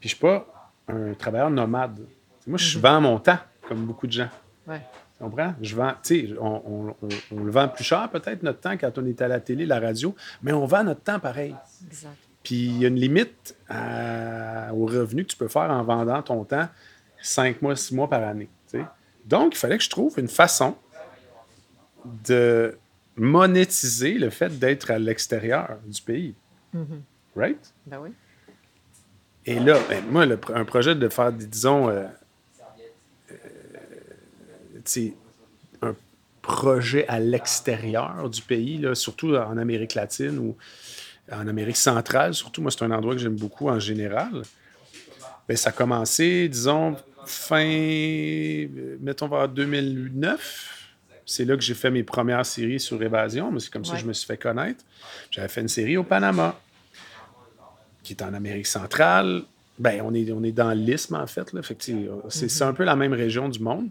[0.00, 0.46] Puis je suis pas
[0.88, 2.00] un travailleur nomade.
[2.46, 3.38] Moi, je vends mon temps,
[3.68, 4.28] comme beaucoup de gens.
[4.66, 4.80] Ouais.
[5.18, 5.54] Tu comprends?
[5.60, 8.76] Je vends, tu sais, on, on- on- on le vend plus cher peut-être notre temps
[8.76, 11.54] quand on est à la télé, la radio, mais on vend notre temps pareil.
[11.86, 12.10] Exact.
[12.42, 16.20] Puis il y a une limite à- au revenu que tu peux faire en vendant
[16.22, 16.68] ton temps
[17.20, 18.48] cinq mois, six mois par année.
[19.24, 20.74] Donc, il fallait que je trouve une façon
[22.26, 22.76] de
[23.16, 26.34] monétiser le fait d'être à l'extérieur du pays.
[27.36, 27.72] Right?
[27.86, 28.10] Ben oui.
[29.44, 32.06] Et là, ben, moi, le un projet de faire, disons, euh,
[33.32, 33.34] euh,
[35.82, 35.94] un-
[36.42, 40.56] projets à l'extérieur du pays, là, surtout en Amérique latine ou
[41.30, 42.34] en Amérique centrale.
[42.34, 44.42] Surtout, moi, c'est un endroit que j'aime beaucoup en général.
[45.48, 46.96] Bien, ça a commencé, disons,
[47.26, 48.66] fin,
[49.00, 50.81] mettons, vers 2009.
[51.24, 54.00] C'est là que j'ai fait mes premières séries sur Évasion, mais c'est comme ça que
[54.00, 54.84] je me suis fait connaître.
[55.30, 56.58] J'avais fait une série au Panama,
[58.02, 59.42] qui est en Amérique centrale.
[59.78, 61.52] Ben, on est, on est dans l'isthme, en fait.
[61.52, 61.62] Là.
[61.62, 61.90] fait
[62.28, 63.88] c'est, un peu la même région du monde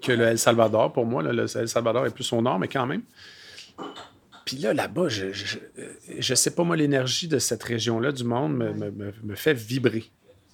[0.00, 0.92] que le El Salvador.
[0.92, 3.02] Pour moi, le El Salvador est plus au nord, mais quand même.
[4.44, 8.72] Puis là, là-bas, je, je, sais pas, moi, l'énergie de cette région-là du monde me,
[9.22, 10.04] me, fait vibrer.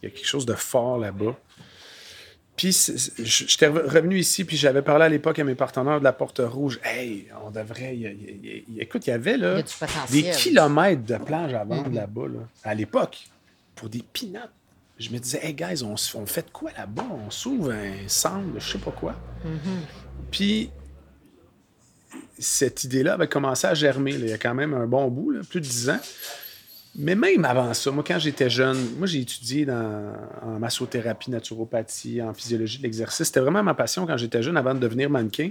[0.02, 1.38] Il y a quelque chose de fort là-bas.
[2.56, 6.40] Puis j'étais revenu ici, puis j'avais parlé à l'époque à mes partenaires de la Porte
[6.44, 6.78] Rouge.
[6.84, 7.96] Hey, on devrait.
[8.78, 9.60] écoute, il y avait là,
[10.10, 11.94] des kilomètres de plage à vendre mm-hmm.
[11.94, 12.22] là-bas,
[12.62, 13.28] à l'époque,
[13.74, 14.52] pour des pinottes.
[14.98, 17.06] Je me disais, hey guys, on, on fait de quoi là-bas?
[17.26, 19.16] On s'ouvre un centre je sais pas quoi.
[19.44, 20.28] Mm-hmm.
[20.30, 20.70] Puis
[22.38, 24.12] cette idée-là avait commencé à germer.
[24.12, 26.00] Il y a quand même un bon bout, plus de dix ans.
[26.96, 32.22] Mais même avant ça, moi, quand j'étais jeune, moi, j'ai étudié dans, en massothérapie, naturopathie,
[32.22, 33.26] en physiologie de l'exercice.
[33.26, 35.50] C'était vraiment ma passion quand j'étais jeune avant de devenir mannequin.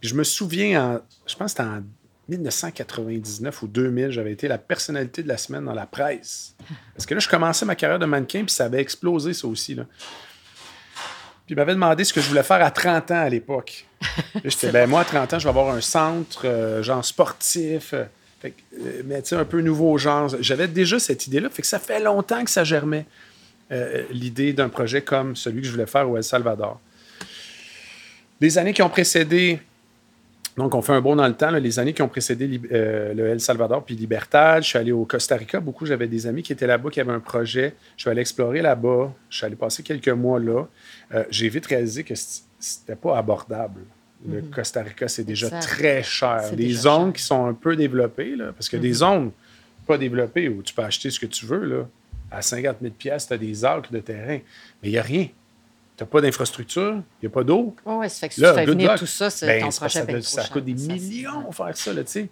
[0.00, 1.82] je me souviens, je pense que c'était en
[2.30, 6.54] 1999 ou 2000, j'avais été la personnalité de la semaine dans la presse.
[6.94, 9.74] Parce que là, je commençais ma carrière de mannequin, puis ça avait explosé, ça aussi.
[9.74, 9.84] Là.
[11.44, 13.86] Puis il m'avait demandé ce que je voulais faire à 30 ans à l'époque.
[14.44, 17.92] J'étais, ben moi, à 30 ans, je vais avoir un centre, euh, genre sportif.
[17.92, 18.04] Euh,
[18.40, 20.34] fait, euh, mais tu un peu nouveau genre.
[20.40, 21.50] J'avais déjà cette idée-là.
[21.50, 23.06] Fait que ça fait longtemps que ça germait,
[23.70, 26.80] euh, l'idée d'un projet comme celui que je voulais faire au El Salvador.
[28.40, 29.60] Les années qui ont précédé,
[30.56, 33.28] donc on fait un bond dans le temps, les années qui ont précédé euh, le
[33.28, 35.84] El Salvador puis Libertad, je suis allé au Costa Rica beaucoup.
[35.84, 37.74] J'avais des amis qui étaient là-bas, qui avaient un projet.
[37.98, 39.12] Je suis allé explorer là-bas.
[39.28, 40.64] Je suis allé passer quelques mois là.
[41.28, 42.14] J'ai vite réalisé que
[42.58, 43.82] c'était pas abordable.
[44.28, 44.50] Le mhm.
[44.50, 46.42] Costa Rica, c'est déjà très cher.
[46.54, 48.94] Les zones qui sont un peu développées, là, parce que des mhm.
[48.94, 49.30] zones
[49.86, 51.88] pas développées où tu peux acheter ce que tu veux, là,
[52.30, 54.38] à 50 000 tu as des acres de terrain,
[54.82, 55.28] mais il n'y a rien.
[55.96, 57.74] Tu n'as pas d'infrastructure, il n'y a pas d'eau.
[57.84, 60.42] oui, ça fait que si tu fais venir tout ça, c'est ben, ton projet ça,
[60.42, 62.28] ça coûte des millions faire ça, là, tu sais.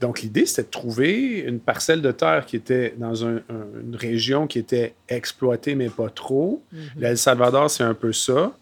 [0.00, 3.42] Donc, l'idée, c'était de trouver une parcelle de terre qui était dans une
[3.94, 6.62] région qui était exploitée, mais pas trop.
[6.72, 8.52] Mm El Salvador, c'est un peu ça.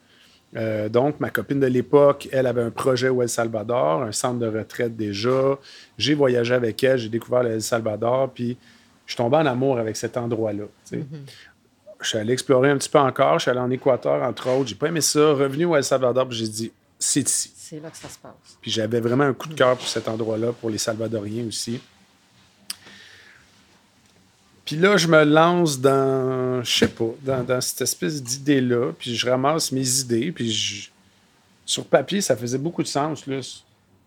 [0.56, 4.38] Euh, donc, ma copine de l'époque, elle avait un projet au El Salvador, un centre
[4.38, 5.58] de retraite déjà.
[5.96, 8.58] J'ai voyagé avec elle, j'ai découvert le El Salvador, puis
[9.06, 10.64] je suis tombé en amour avec cet endroit-là.
[10.92, 11.04] Mm-hmm.
[12.00, 13.38] Je suis allé explorer un petit peu encore.
[13.38, 14.68] Je suis allé en Équateur, entre autres.
[14.68, 15.32] J'ai pas aimé ça.
[15.32, 17.52] Revenu au El Salvador, puis j'ai dit, c'est ici.
[17.56, 18.58] C'est là que ça se passe.
[18.60, 21.80] Puis j'avais vraiment un coup de cœur pour cet endroit-là, pour les Salvadoriens aussi.
[24.64, 29.28] Puis là, je me lance dans, je sais pas, dans, cette espèce d'idée-là, puis je
[29.28, 30.90] ramasse mes idées, puis
[31.66, 33.26] sur papier, ça faisait beaucoup de sens.
[33.26, 33.40] Là.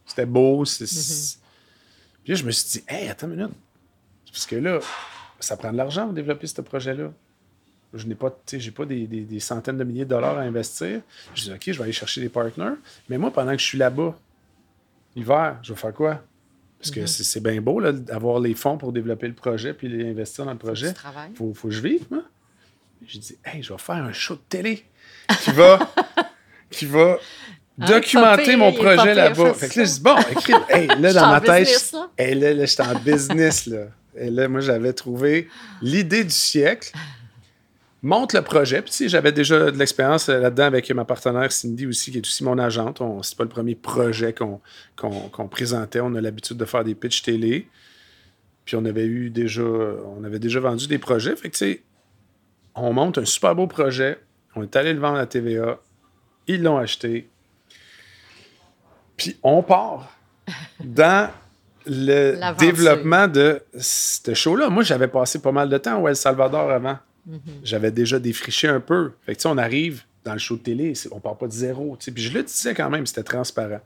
[0.06, 0.64] C'était beau.
[0.64, 1.38] Mm-hmm.
[2.24, 3.54] Puis là, je me suis dit, hey, attends une minute.
[4.32, 4.80] Parce que là,
[5.40, 7.12] ça prend de l'argent pour développer ce projet-là.
[7.94, 11.02] Je n'ai pas, j'ai pas des, des, centaines de milliers de dollars à investir.
[11.34, 12.76] Je dis, OK, je vais aller chercher des partenaires.
[13.10, 14.18] Mais moi, pendant que je suis là-bas,
[15.16, 16.22] l'hiver, je vais faire quoi?
[16.80, 17.08] Parce que mhm.
[17.08, 20.58] c'est bien beau d'avoir les fonds pour développer le projet puis les investir dans le
[20.58, 20.94] projet.
[21.30, 22.24] Il faut, faut, que je vive, moi.
[23.08, 24.84] J'ai dit, hey, je vais faire un show de télé
[25.44, 25.80] qui va,
[26.70, 27.18] qui va
[27.80, 29.54] ah, documenter mon projet là-bas.
[29.54, 32.66] Fait que là, je dis, bon, écris, hey, là, dans ma tête, hey, là, là
[32.66, 33.88] j'étais en business, là.
[34.18, 35.50] Et là, moi, j'avais trouvé
[35.82, 36.94] l'idée du siècle
[38.06, 38.82] monte le projet.
[38.82, 42.44] Puis, j'avais déjà de l'expérience euh, là-dedans avec ma partenaire Cindy aussi, qui est aussi
[42.44, 43.02] mon agente.
[43.24, 46.00] C'est pas le premier projet qu'on présentait.
[46.00, 47.68] On a l'habitude de faire des pitchs télé.
[48.64, 51.36] Puis, on avait eu déjà, on avait déjà vendu des projets.
[51.36, 51.84] Fait que, tu sais,
[52.76, 54.20] on monte un super beau projet.
[54.56, 55.80] On est allé le vendre à TVA.
[56.48, 57.28] Ils l'ont acheté.
[59.18, 60.16] Puis, on part
[60.84, 61.32] dans
[61.88, 64.70] le développement de ce show-là.
[64.70, 66.98] Moi, j'avais passé pas mal de temps au El Salvador avant.
[67.26, 67.40] Mhm.
[67.64, 69.12] J'avais déjà défriché un peu.
[69.26, 71.98] Fait que, on arrive dans le show de télé, on part pas de zéro.
[72.00, 73.82] Puis je le disais quand même, c'était transparent.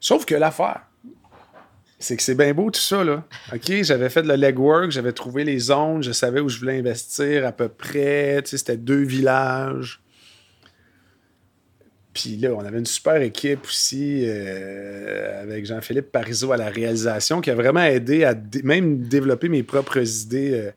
[0.00, 0.82] Sauf que l'affaire,
[1.98, 3.24] c'est que c'est bien beau tout ça, là.
[3.52, 6.78] OK, j'avais fait de la legwork, j'avais trouvé les zones, je savais où je voulais
[6.78, 8.40] investir à peu près.
[8.44, 10.00] C'était deux villages.
[12.12, 17.40] Puis là, on avait une super équipe aussi euh, avec Jean-Philippe Parizeau à la réalisation
[17.40, 20.70] qui a vraiment aidé à même développer mes propres idées euh,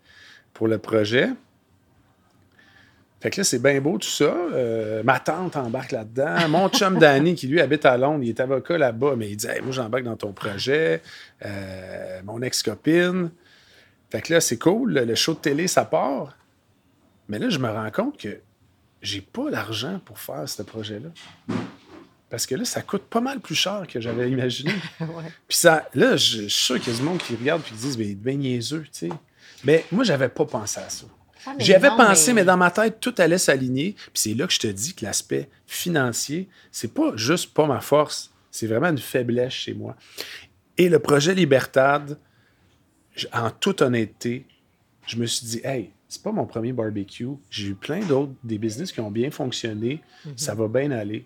[0.53, 1.29] pour le projet.
[3.21, 4.33] Fait que là, c'est bien beau tout ça.
[4.33, 6.49] Euh, ma tante embarque là-dedans.
[6.49, 9.47] Mon chum Danny, qui lui habite à Londres, il est avocat là-bas, mais il dit
[9.61, 11.01] Moi, j'embarque dans ton projet.
[11.45, 13.29] Euh, mon ex-copine.
[14.09, 14.93] Fait que là, c'est cool.
[14.93, 16.35] Le show de télé, ça part.
[17.29, 18.39] Mais là, je me rends compte que
[19.01, 21.09] j'ai pas l'argent pour faire ce projet-là.
[22.29, 24.73] Parce que là, ça coûte pas mal plus cher que j'avais imaginé.
[25.47, 27.73] Puis ça, là, je, suis sûr qu'il y a du monde qui regarde et qui
[27.75, 29.09] disent, mais ben niaiseux, tu sais.
[29.63, 31.05] Mais moi, j'avais pas pensé à ça.
[31.45, 32.43] Ah, J'y avais pensé, mais...
[32.43, 33.93] dans ma tête, tout allait s'aligner.
[33.93, 37.81] Puis c'est là que je te dis que l'aspect financier, c'est pas juste pas ma
[37.81, 39.95] force, c'est vraiment une faiblesse chez moi.
[40.77, 42.17] Et le projet Libertad,
[43.33, 44.45] en toute honnêteté,
[45.07, 47.29] je me suis dit, hey, c'est pas mon premier barbecue.
[47.49, 50.01] J'ai eu plein d'autres, des business qui ont bien fonctionné.
[50.25, 50.37] Mhm.
[50.37, 51.25] Ça va bien aller.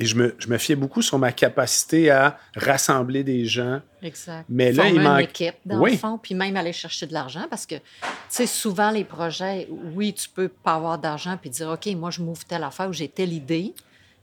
[0.00, 3.80] Et je me, je me fiais beaucoup sur ma capacité à rassembler des gens.
[4.00, 4.44] Exact.
[4.48, 5.18] Mais là, il manque.
[5.18, 7.82] une équipe, dans le fond, puis même aller chercher de l'argent parce que, tu
[8.28, 12.22] sais, souvent, les projets, oui, tu peux pas avoir d'argent puis dire, OK, moi, je
[12.22, 13.74] m'ouvre telle affaire ou j'ai telle idée,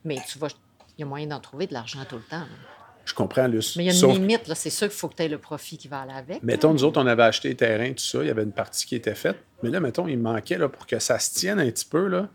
[0.05, 0.47] mais tu vas,
[0.97, 2.45] il y a moyen d'en trouver de l'argent tout le temps.
[3.03, 3.75] Je comprends, Luce.
[3.75, 4.55] Mais il y a une limite, là.
[4.55, 6.41] C'est sûr qu'il faut que tu aies le profit qui va aller avec.
[6.41, 8.19] Mettons, nous autres, on avait acheté les terrains, tout ça.
[8.21, 9.37] Il y avait une partie qui était faite.
[9.61, 12.29] Mais là, mettons, il manquait, là, pour que ça se tienne un petit peu, là,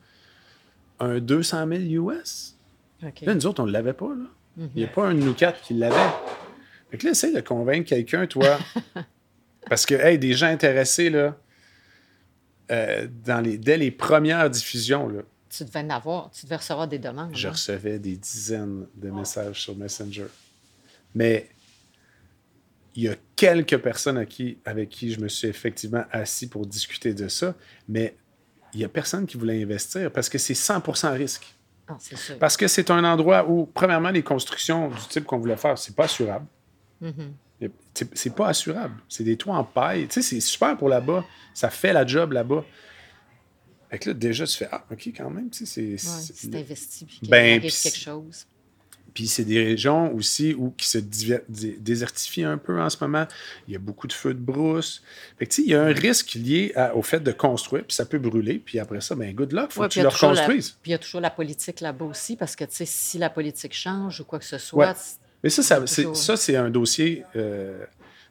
[1.01, 2.57] un 200 000 US.
[3.03, 4.09] Là, nous autres, on ne l'avait pas.
[4.09, 4.27] Là.
[4.57, 5.97] Il n'y a pas un de nous quatre qui l'avait.
[6.91, 8.59] Fait que là, essaye de convaincre quelqu'un, toi.
[9.69, 11.39] Parce que, hey, des gens intéressés, là,
[12.71, 16.87] euh, dans les, dès les premières diffusions, là, tu devais en avoir, tu devais recevoir
[16.87, 17.35] des demandes.
[17.35, 20.27] Je recevais des dizaines de messages sur Messenger.
[21.15, 21.49] Mais
[22.95, 27.27] il y a quelques personnes avec qui je me suis effectivement assis pour discuter de
[27.27, 27.57] ça,
[27.89, 28.17] mais
[28.73, 30.83] il n'y a personne qui voulait investir parce que c'est 100
[31.13, 31.55] risque.
[31.91, 35.77] Ah, parce que c'est un endroit où, premièrement, les constructions du type qu'on voulait faire,
[35.77, 36.47] c'est pas assurable.
[37.03, 37.69] Mm-hmm.
[38.15, 38.95] C'est pas assurable.
[39.09, 40.07] C'est des toits en paille.
[40.07, 41.25] Tu sais, c'est super pour là-bas.
[41.53, 42.65] Ça fait la job là-bas.
[43.91, 45.51] Fait que là, déjà, tu fais Ah, OK, quand même.
[45.51, 47.05] Tu sais, c'est investi.
[47.05, 48.47] Puis ben, quelque chose.
[49.15, 53.27] Puis c'est des régions aussi où, qui se désertifient un peu en ce moment.
[53.69, 55.03] Il y a beaucoup de feux de brousse.
[55.39, 58.19] Fait que, il y a un risque lié au fait de construire, puis ça peut
[58.19, 58.61] brûler.
[58.65, 60.71] Puis après ça, ben good luck, il faut que tu le reconstruises.
[60.83, 64.21] Puis il y a toujours la politique là-bas aussi, parce que si la politique change
[64.21, 64.95] ou quoi que ce soit...
[65.43, 67.25] Mais ça, ça, c'est un dossier...
[67.37, 67.85] Euh,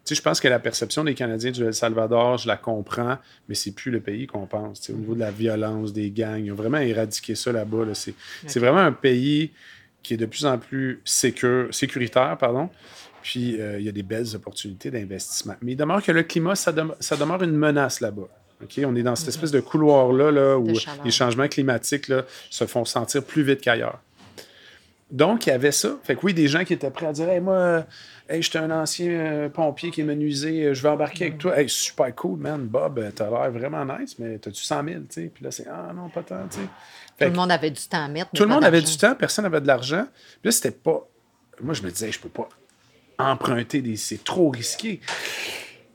[0.09, 3.71] je pense que la perception des Canadiens du El Salvador, je la comprends, mais c'est
[3.71, 4.89] plus le pays qu'on pense.
[4.89, 7.85] Au niveau de la violence, des gangs, ils ont vraiment éradiqué ça là-bas.
[7.93, 9.51] C'est vraiment un pays
[10.03, 12.37] qui est de plus en plus sécuritaire.
[12.39, 12.69] Pardon.
[13.21, 15.55] Puis, euh, il y a des belles opportunités d'investissement.
[15.61, 18.27] Mais il demeure que le climat, ça, demeure une menace là-bas.
[18.85, 19.33] On est dans cette mhm.
[19.33, 20.67] espèce de couloir-là là, où
[21.05, 23.99] les changements climatiques là, se font sentir plus vite qu'ailleurs.
[25.11, 25.97] Donc, il y avait ça.
[26.03, 27.85] Fait que oui, des gens qui étaient prêts à dire Hey, moi,
[28.29, 31.39] hey, j'étais un ancien euh, pompier qui est menuisé, euh, je vais embarquer avec mhm.
[31.39, 31.59] toi.
[31.59, 32.61] Hey, super cool, man.
[32.65, 35.31] Bob, t'as l'air vraiment nice, mais t'as-tu 100 000, tu sais?
[35.33, 36.59] Puis là, c'est Ah non, pas tant, tu
[37.19, 38.31] Tout le monde avait du temps à mettre.
[38.33, 40.05] Tout le monde avait du temps, personne n'avait de l'argent.
[40.13, 41.07] Puis là, c'était pas.
[41.61, 42.47] Moi, je me disais, je peux pas
[43.17, 43.97] emprunter des.
[43.97, 45.01] C'est trop risqué.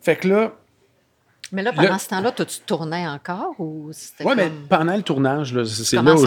[0.01, 0.55] Fait que là.
[1.53, 4.25] Mais là, pendant ce temps-là, tu tournais encore ou c'était.
[4.25, 6.27] Oui, mais pendant le tournage, c'est là où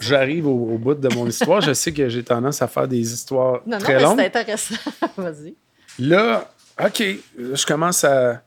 [0.00, 1.60] j'arrive au, bout de mon histoire.
[1.60, 4.18] je sais que j'ai tendance à faire des histoires non, très non, longues.
[4.18, 4.74] C'est intéressant.
[5.16, 5.54] Vas-y.
[5.98, 6.50] Là,
[6.82, 7.02] OK,
[7.36, 8.42] je commence à.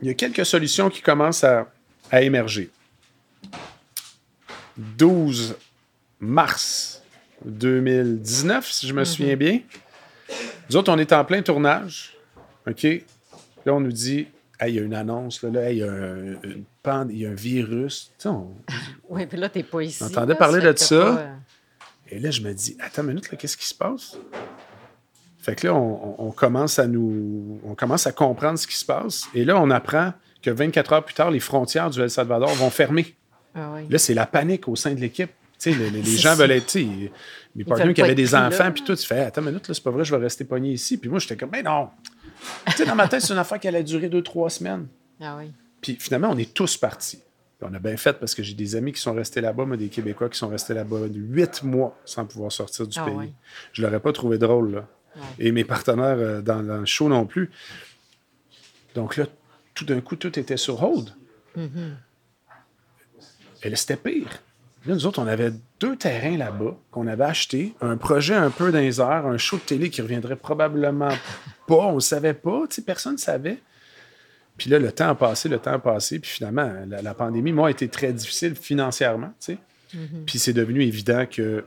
[0.00, 1.66] Il y a quelques solutions qui commencent à,
[2.10, 2.70] à émerger.
[4.98, 5.56] 12
[6.20, 7.02] mars
[7.44, 9.38] 2019, si je me souviens mhm.
[9.38, 9.60] bien.
[10.68, 12.16] Nous autres, on est en plein tournage.
[12.66, 12.84] OK?
[13.64, 14.28] Là, on nous dit
[14.68, 18.12] il y a une annonce, là, il, y a un, il y a un virus.
[19.08, 20.02] Oui, puis là, tu n'es pas ici.
[20.04, 20.94] On entendait parler de ça.
[20.94, 21.34] Euh,
[22.10, 24.16] Et là, je me dis Attends une minute, qu'est-ce qui se passe?
[25.40, 27.60] Fait que là, on, commence à nous.
[27.64, 29.24] On commence à comprendre ce qui se passe.
[29.34, 30.12] Et là, on apprend
[30.42, 33.16] que 24 heures plus tard, les frontières du El Salvador vont fermer.
[33.54, 35.30] Ah là, c'est la panique au sein de l'équipe.
[35.66, 36.78] Les, les, gens veulent être.
[37.54, 39.90] Mes partenaires qui avaient des enfants, puis tout, tu fais Attends une minute, c'est pas
[39.90, 40.96] vrai, je vais rester pogné ici.
[40.96, 41.90] Puis moi, j'étais comme Ben non
[42.86, 44.86] Dans ma tête, c'est une affaire qui allait durer deux, trois semaines.
[45.20, 45.52] Ah oui.
[45.80, 47.22] Puis finalement, on est tous partis.
[47.60, 49.88] on a bien fait parce que j'ai des amis qui sont restés là-bas, mais des
[49.88, 53.32] Québécois qui sont restés là-bas huit mois sans pouvoir sortir du ah pays.
[53.72, 54.74] Je ne l'aurais pas trouvé drôle.
[54.74, 54.88] Là.
[55.38, 57.50] Et mes partenaires euh, dans, le show non plus.
[58.94, 59.26] Donc là,
[59.74, 61.10] tout d'un coup, tout était sur hold.
[61.56, 61.92] Mm-hmm.
[63.74, 64.40] C'était pire.
[64.86, 68.72] Là, nous autres, on avait deux terrains là-bas qu'on avait achetés, un projet un peu
[68.72, 71.12] dans un show de télé qui reviendrait probablement
[71.66, 73.58] pas, on ne savait pas, personne ne savait.
[74.56, 77.68] Puis là, le temps a passé, le temps a passé, puis finalement, la, pandémie, moi,
[77.68, 80.24] a été très difficile financièrement, tu mm-hmm.
[80.26, 81.64] Puis c'est devenu évident que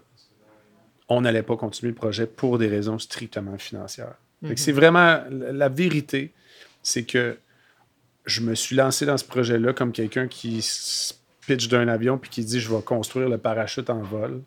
[1.10, 4.16] on n'allait pas continuer le projet pour des raisons strictement financières.
[4.44, 4.58] Mm-hmm.
[4.58, 6.34] C'est vraiment la vérité,
[6.82, 7.38] c'est que
[8.26, 10.62] je me suis lancé dans ce projet-là comme quelqu'un qui
[11.48, 14.42] pitch d'un avion puis qui dit je vais construire le parachute en vol.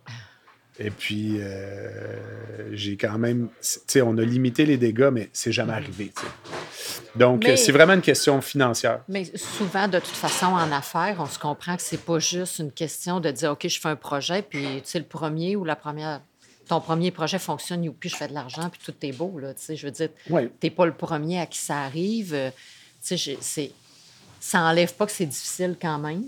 [0.78, 3.48] Et puis, euh, j'ai quand même.
[3.62, 6.12] Tu sais, on a limité les dégâts, mais c'est jamais arrivé.
[7.14, 9.00] Donc, Mais- c'est vraiment une question financière.
[9.08, 12.72] Mais souvent, de toute façon, en affaires, on se comprend que c'est pas juste une
[12.72, 15.76] question de dire, OK, je fais un projet, puis tu sais, le premier ou la
[15.76, 16.20] première,
[16.68, 19.54] ton premier projet fonctionne, ou puis je fais de l'argent, puis tout est beau, là.
[19.54, 20.50] Tu sais, je veux dire, Oui.
[20.60, 22.34] t'es pas le premier à qui ça arrive.
[22.34, 22.50] Euh,
[23.02, 23.70] Tu sais, c'est...
[24.40, 26.22] ça enlève pas que c'est difficile quand même.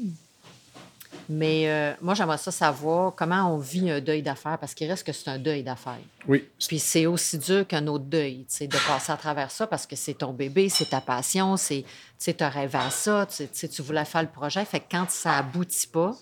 [1.29, 5.07] Mais euh, moi, j'aimerais ça savoir comment on vit un deuil d'affaires, parce qu'il reste
[5.07, 5.99] que c'est un deuil d'affaires.
[6.27, 6.49] Oui.
[6.67, 9.87] Puis c'est aussi dur qu'un autre deuil, tu sais, de passer à travers ça parce
[9.87, 11.89] que c'est ton bébé, c'est ta passion, c'est, tu
[12.19, 14.65] sais, tu rêvé à ça, tu sais, tu voulais faire le projet.
[14.65, 16.17] Fait que quand ça aboutit pas,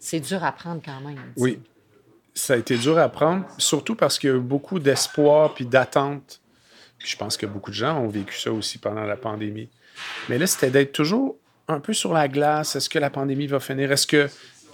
[0.00, 1.16] c'est dur à prendre quand même.
[1.16, 1.32] Mm-hmm.
[1.36, 1.58] Oui.
[2.34, 5.66] Ça a été dur à prendre, surtout parce qu'il y a eu beaucoup d'espoir puis
[5.66, 6.40] d'attente.
[6.98, 9.68] Puis je pense que beaucoup de gens ont vécu ça aussi pendant la pandémie.
[10.28, 11.36] Mais là, c'était d'être toujours
[11.72, 12.76] un peu sur la glace.
[12.76, 13.90] Est-ce que la pandémie va finir?
[13.92, 14.28] Est-ce que,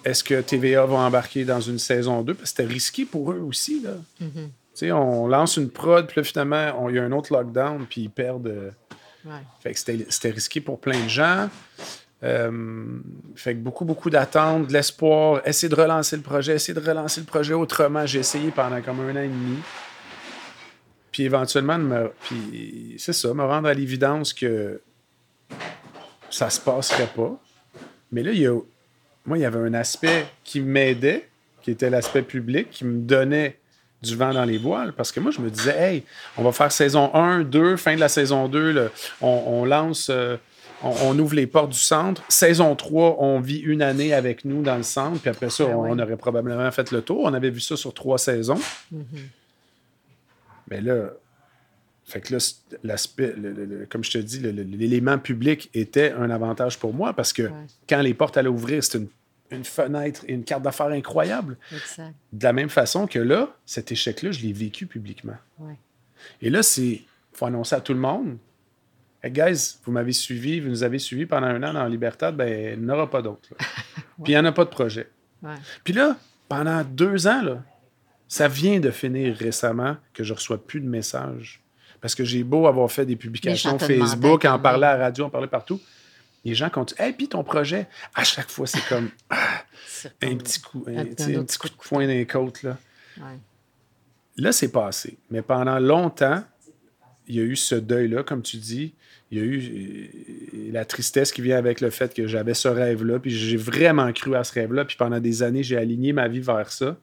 [0.04, 2.34] est que TVA va embarquer dans une saison 2?
[2.34, 3.82] Parce que c'était risqué pour eux aussi.
[3.82, 3.92] Là.
[4.74, 7.86] Sais, on lance une prod, puis là, finalement, on- il y a un autre lockdown,
[7.88, 8.46] puis ils perdent.
[8.48, 8.70] euh,
[9.24, 9.32] Ouais.
[9.60, 11.48] fait que c'était risqué pour plein de gens.
[12.22, 12.50] Euh,
[13.34, 17.20] fait que beaucoup, beaucoup d'attentes, de l'espoir, essayer de relancer le projet, essayer de relancer
[17.20, 18.06] le projet autrement.
[18.06, 19.58] J'ai essayé pendant comme un an et demi.
[21.10, 24.80] Puis éventuellement, me, puis c'est ça, me rendre à l'évidence que
[26.30, 27.38] ça se passerait pas.
[28.12, 28.58] Mais là, il y a,
[29.24, 31.28] moi, il y avait un aspect qui m'aidait,
[31.62, 33.58] qui était l'aspect public, qui me donnait
[34.02, 34.92] du vent dans les voiles.
[34.92, 36.04] Parce que moi, je me disais, hey,
[36.36, 38.88] on va faire saison 1, 2, fin de la saison 2, là,
[39.20, 40.36] on, on lance, euh,
[40.82, 42.22] on, on ouvre les portes du centre.
[42.28, 45.74] Saison 3, on vit une année avec nous dans le centre, puis après ça, Ben
[45.74, 45.90] on, oui.
[45.92, 47.22] on aurait probablement fait le tour.
[47.24, 48.60] On avait vu ça sur trois saisons.
[50.70, 51.10] Mais là,
[52.06, 52.38] fait que là,
[52.84, 57.12] l'aspect, le- le- le- comme je te dis, l'élément public était un avantage pour moi
[57.12, 57.66] parce que Ouais.
[57.88, 59.08] quand les portes allaient ouvrir, c'était une,
[59.58, 61.56] une fenêtre et une carte d'affaires incroyable.
[61.72, 62.14] Exact.
[62.32, 65.36] De la même façon que là, cet échec-là, je l'ai vécu publiquement.
[65.58, 65.74] Ouais.
[66.40, 68.38] Et là, c'est faut annoncer à tout le monde.
[69.22, 72.74] Hey guys, vous m'avez suivi, vous nous avez suivis pendant un an dans Libertad, ben,
[72.78, 73.48] il n'y en aura pas d'autres.
[73.50, 73.66] là.
[74.22, 75.08] Puis il n'y en a pas de projet.
[75.42, 75.54] Ouais.
[75.84, 76.16] Puis là,
[76.48, 77.64] pendant deux ans, là,
[78.28, 81.60] ça vient de finir récemment que je reçois plus de messages.
[82.00, 85.24] Parce que j'ai beau avoir fait des publications Facebook, en quand parler à la radio,
[85.24, 85.80] en parler partout.
[86.44, 87.00] Les gens continuent.
[87.06, 89.64] Hey, puis ton projet, à chaque fois, c'est comme ah,
[90.22, 92.62] un petit coup, Un- tu petit coup de poing dans les côtes.
[92.62, 92.76] Là,
[93.18, 93.38] Ouais.
[94.36, 95.16] là c'est passé.
[95.30, 96.44] Mais pendant longtemps,
[97.26, 98.94] il y a eu ce deuil-là, comme tu dis.
[99.32, 102.68] Il y a eu euh, la tristesse qui vient avec le fait que j'avais ce
[102.68, 106.28] rêve-là, puis j'ai vraiment cru à ce rêve-là, puis pendant des années, j'ai aligné ma
[106.28, 106.96] vie vers ça.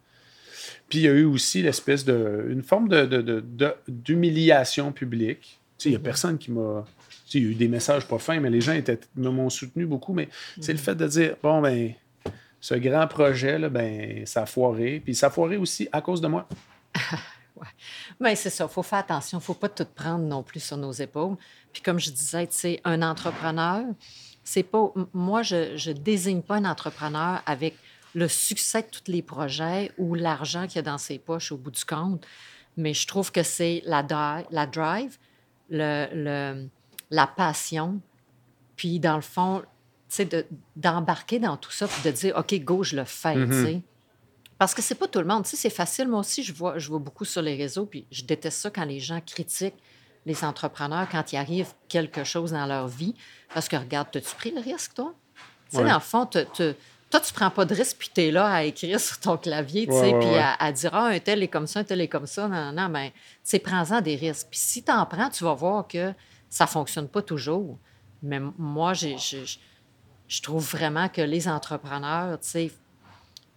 [0.90, 2.46] Puis il y a eu aussi l'espèce de.
[2.50, 5.60] une forme de, de- de- de- d'humiliation publique.
[5.78, 6.86] Tu sais, il n'y a personne qui m'a.
[7.06, 9.50] Tu sais, il y a eu des messages pas fins, mais les gens étaient, m'ont
[9.50, 10.14] soutenu beaucoup.
[10.14, 10.30] Mais
[10.62, 11.94] c'est le fait de dire bon, ben,
[12.62, 15.02] ce grand projet-là, ben, ça a foiré.
[15.04, 16.48] Puis ça a foiré aussi à cause de moi.
[18.20, 20.60] Mais c'est ça, il faut faire attention, il ne faut pas tout prendre non plus
[20.60, 21.36] sur nos épaules.
[21.72, 23.84] Puis comme je disais, tu sais, un entrepreneur,
[24.44, 24.92] c'est pas.
[25.14, 27.76] Moi, je ne désigne pas un entrepreneur avec
[28.16, 31.58] le succès de tous les projets ou l'argent qu'il y a dans ses poches au
[31.58, 32.26] bout du compte,
[32.78, 35.18] mais je trouve que c'est la, dri- la drive,
[35.70, 36.68] le, le-
[37.10, 38.00] la passion,
[38.76, 39.68] puis dans le fond, tu
[40.10, 40.46] sais, de-
[40.76, 43.82] d'embarquer dans tout ça, puis de dire, OK, go, je le fais, tu sais.
[44.58, 45.44] Parce que c'est pas tout le monde.
[45.44, 46.08] Tu sais, c'est facile.
[46.08, 48.86] Moi aussi, je vois, je vois beaucoup sur les réseaux, puis je déteste ça quand
[48.86, 49.76] les gens critiquent
[50.26, 53.14] les entrepreneurs quand il arrive quelque chose dans leur vie.
[53.54, 55.14] Parce que, regarde, t'as-tu pris le risque, toi?
[55.70, 55.90] Tu sais, Ouais.
[55.90, 56.26] dans le fond,
[57.14, 59.94] toi, tu prends pas de risque, puis t'es là à écrire sur ton clavier, tu
[59.94, 60.40] sais, ouais, puis ouais.
[60.40, 62.48] à, à dire, ah, un tel est comme ça, un tel est comme ça.
[62.48, 64.48] Non, non, mais, tu sais, prends-en des risques.
[64.50, 66.12] Puis si t'en prends, tu vas voir que
[66.50, 67.78] ça fonctionne pas toujours.
[68.24, 69.18] Mais moi, j'ai-
[70.28, 72.72] je trouve vraiment que les entrepreneurs, tu sais,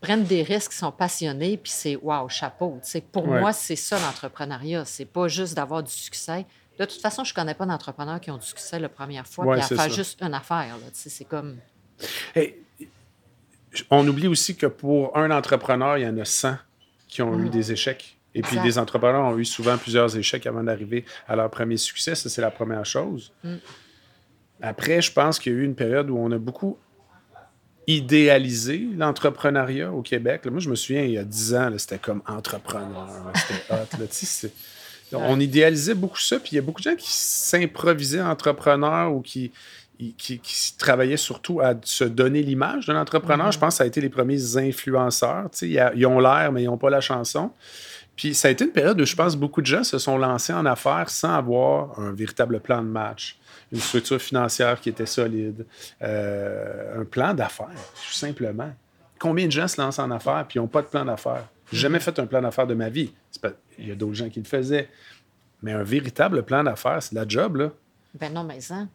[0.02, 2.78] prennent des risques, sont passionnés, puis c'est wow, chapeau.
[2.84, 4.84] Tu sais, pour moi, c'est ça l'entrepreneuriat.
[4.84, 6.44] C'est pas juste d'avoir du succès.
[6.78, 9.62] De toute façon, je connais pas d'entrepreneurs qui ont du succès la première fois, puis
[9.62, 9.88] à faire ça.
[9.88, 10.76] juste une affaire.
[10.88, 11.56] Tu sais, c'est comme.
[12.34, 12.65] Hey,
[13.90, 16.56] on oublie aussi que pour un entrepreneur, il y en a 100
[17.08, 18.16] qui ont eu des échecs.
[18.34, 22.14] Et puis, des entrepreneurs ont eu souvent plusieurs échecs avant d'arriver à leur premier succès.
[22.14, 23.32] Ça, c'est la première chose.
[24.60, 26.78] Après, je pense qu'il y a eu une période où on a beaucoup
[27.86, 30.44] idéalisé l'entrepreneuriat au Québec.
[30.44, 33.32] Là, moi, je me souviens, il y a 10 ans, c'était comme entrepreneur.
[33.34, 34.52] C'était hot.
[35.12, 36.38] là, On idéalisait beaucoup ça.
[36.38, 39.52] Puis il y a beaucoup de gens qui s'improvisaient entrepreneurs ou qui,
[40.18, 43.50] qui, qui travaillaient surtout à se donner l'image d'un entrepreneur.
[43.52, 45.48] Je pense que ça a été les premiers influenceurs.
[45.62, 47.50] Ils ils ont l'air, mais ils n'ont pas la chanson.
[48.14, 50.52] Puis ça a été une période où je pense beaucoup de gens se sont lancés
[50.52, 53.38] en affaires sans avoir un véritable plan de match,
[53.72, 55.66] une structure financière qui était solide,
[56.02, 57.66] euh, un plan d'affaires,
[58.06, 58.70] tout simplement.
[59.18, 61.44] Combien de gens se lancent en affaires puis n'ont pas de plan d'affaires?
[61.72, 63.12] J'ai jamais fait un plan d'affaires de ma vie.
[63.42, 64.88] Pas- Il y a d'autres gens qui le faisaient.
[65.62, 67.70] Mais un véritable plan d'affaires, c'est de la job, là.
[68.18, 68.86] Ben non, mais ça.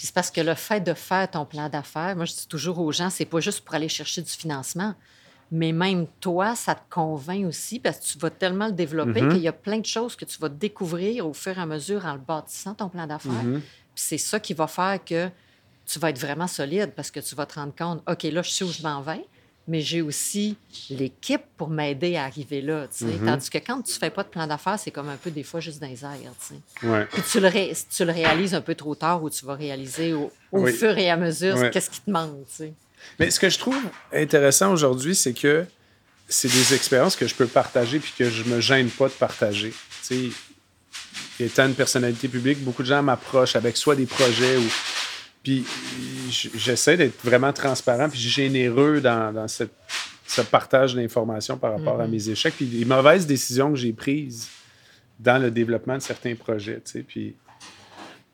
[0.00, 2.78] Puis c'est parce que le fait de faire ton plan d'affaires, moi, je dis toujours
[2.78, 4.94] aux gens, c'est pas juste pour aller chercher du financement.
[5.52, 9.28] Mais même toi, ça te convainc aussi parce que tu vas tellement le développer Mhm.
[9.32, 12.06] qu'il y a plein de choses que tu vas découvrir au fur et à mesure
[12.06, 13.30] en le bâtissant, ton plan d'affaires.
[13.44, 13.60] Mhm.
[13.60, 15.28] Puis c'est ça qui va faire que
[15.84, 18.48] tu vas être vraiment solide parce que tu vas te rendre compte, OK, là, je
[18.50, 19.26] sais où je m'en vais,
[19.70, 20.56] mais j'ai aussi
[20.90, 22.86] l'équipe pour m'aider à arriver là.
[22.90, 23.04] sais.
[23.04, 23.24] Mhm.
[23.26, 25.60] Tandis que quand tu fais pas de plan d'affaires, c'est comme un peu des fois
[25.60, 26.10] juste dans les airs.
[26.82, 27.06] Ouais.
[27.12, 30.12] Puis tu le, ré- tu le réalises un peu trop tard ou tu vas réaliser
[30.12, 30.72] au, au Oui.
[30.72, 31.70] fur et à mesure Ouais.
[31.70, 32.44] qu'est-ce qui te manque.
[32.50, 32.72] tu sais.
[33.18, 33.80] Mais ce que je trouve
[34.12, 35.64] intéressant aujourd'hui, c'est que
[36.28, 39.70] c'est des expériences que je peux partager puis que je me gêne pas de partager.
[40.06, 44.64] Tu sais, étant une personnalité publique, beaucoup de gens m'approchent avec soit des projets ou.
[45.42, 45.64] Puis
[46.30, 49.72] j'essaie d'être vraiment transparent puis généreux dans, dans cette-
[50.26, 54.48] ce partage d'informations par rapport à mes échecs puis les mauvaises décisions que j'ai prises
[55.18, 56.80] dans le développement de certains projets.
[56.84, 57.34] Tu sais, puis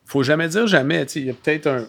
[0.05, 1.07] faut jamais dire jamais.
[1.07, 1.89] Tu sais, il y a peut-être un,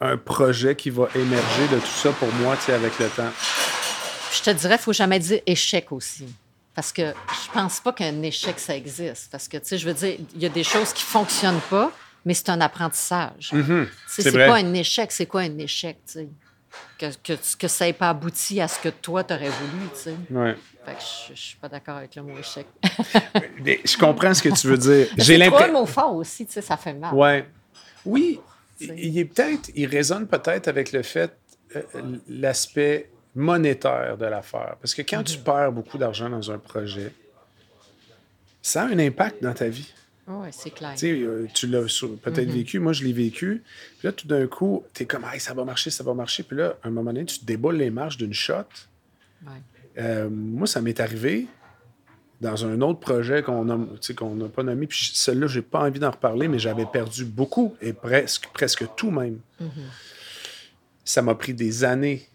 [0.00, 3.30] un projet qui va émerger de tout ça pour moi, tu sais, avec le temps.
[4.34, 6.26] Je te dirais, il faut jamais dire échec aussi.
[6.74, 9.28] Parce que je pense pas qu'un échec, ça existe.
[9.30, 11.90] Parce que, tu sais, je veux dire, il y a des choses qui fonctionnent pas,
[12.26, 13.52] mais c'est un apprentissage.
[13.52, 13.86] Mhm.
[14.08, 16.28] c'est pas un échec, c'est quoi un échec, tu sais?
[16.98, 20.00] Que, que, que ça n'ait pas abouti à ce que toi, tu aurais voulu, tu
[20.00, 20.16] sais?
[20.30, 20.56] Ouais.
[20.84, 22.66] Fait que je, je suis pas d'accord avec le mot échec.
[23.64, 25.06] Mais je comprends ce que tu veux dire.
[25.16, 25.72] J'ai l'impression.
[25.72, 27.14] mot fort aussi, tu sais, ça fait mal.
[27.14, 27.48] Ouais.
[28.04, 28.40] Oui,
[28.80, 31.32] il est peut-être, il résonne peut-être avec le fait,
[31.76, 31.82] euh,
[32.28, 34.76] l'aspect monétaire de l'affaire.
[34.80, 37.12] Parce que quand tu perds beaucoup d'argent dans un projet,
[38.60, 39.92] ça a un impact dans ta vie.
[40.28, 40.94] Oui, c'est clair.
[40.96, 41.82] Tu euh, tu l'as
[42.22, 43.62] peut-être vécu, moi je l'ai vécu.
[43.98, 46.42] Puis là, tout d'un coup, tu es comme, hey, ça va marcher, ça va marcher.
[46.42, 48.54] Puis là, à un moment donné, tu te déboules les marches d'une shot.
[49.46, 49.52] Ouais.
[49.98, 51.46] Euh, moi, ça m'est arrivé
[52.40, 53.64] dans un autre projet qu'on
[54.16, 54.86] qu'on n'a pas nommé.
[54.88, 59.10] Puis celui-là, j'ai pas envie d'en reparler, mais j'avais perdu beaucoup et presque, presque tout
[59.10, 59.38] même.
[61.04, 62.28] Ça m'a pris des années.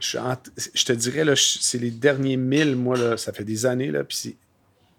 [0.00, 0.36] Je, suis en-
[0.74, 4.36] je te dirais, c'est les derniers mille, moi, là, ça fait des années, là, puis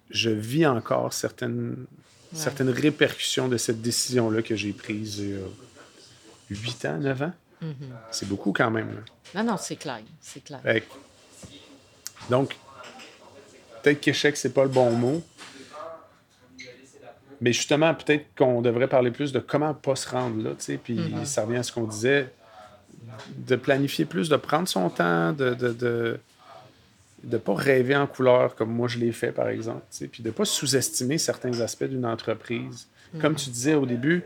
[0.10, 1.86] je vis encore certaines,
[2.34, 5.40] certaines répercussions de cette décision-là que j'ai prise il y a
[6.50, 7.34] 8 ans, 9 ans.
[8.12, 8.90] C'est beaucoup quand même.
[8.94, 9.44] là.
[9.44, 10.00] Non, non, c'est clair.
[10.22, 10.62] C'est clair.
[10.62, 10.84] Fait
[12.30, 12.56] donc,
[13.82, 15.24] peut-être qu'échec, c'est pas le bon mot.
[17.42, 20.78] Mais justement, peut-être qu'on devrait parler plus de comment pas se rendre là, tu sais.
[20.78, 22.32] Puis ça revient à ce qu'on disait,
[23.38, 26.20] de planifier plus, de prendre son temps, de de, de,
[27.24, 29.82] de pas rêver en couleur comme moi je l'ai fait, par exemple.
[30.12, 32.88] Puis de pas sous-estimer certains aspects d'une entreprise.
[33.20, 34.24] Comme tu disais au début,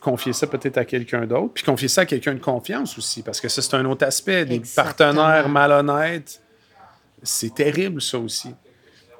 [0.00, 3.40] confier ça peut-être à quelqu'un d'autre, puis confier ça à quelqu'un de confiance aussi, parce
[3.40, 4.44] que ça, c'est un autre aspect.
[4.44, 5.14] Des Exactement.
[5.14, 6.42] partenaires malhonnêtes,
[7.22, 8.50] c'est terrible, ça aussi.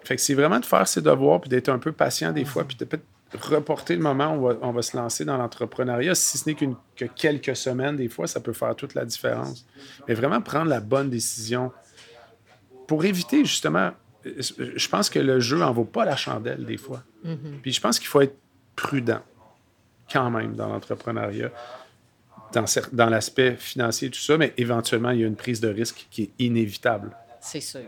[0.02, 2.64] Fait que c'est vraiment de faire ses devoirs, puis d'être un peu patient des fois,
[2.64, 3.04] puis de peut-être
[3.48, 6.54] reporter le moment où on va, on va se lancer dans l'entrepreneuriat, si ce n'est
[6.54, 9.64] qu'une- que quelques semaines, des fois, ça peut faire toute la différence.
[10.06, 11.72] Mais vraiment prendre la bonne décision
[12.86, 13.92] pour éviter, justement,
[14.24, 17.02] je pense que le jeu en vaut pas la chandelle, des fois.
[17.62, 18.36] Puis je pense qu'il faut être
[18.76, 19.22] prudent
[20.12, 21.50] quand même dans l'entrepreneuriat,
[22.92, 26.22] dans, l'aspect financier tout ça, mais éventuellement, il y a une prise de risque qui
[26.24, 27.16] est inévitable.
[27.40, 27.80] C'est sûr.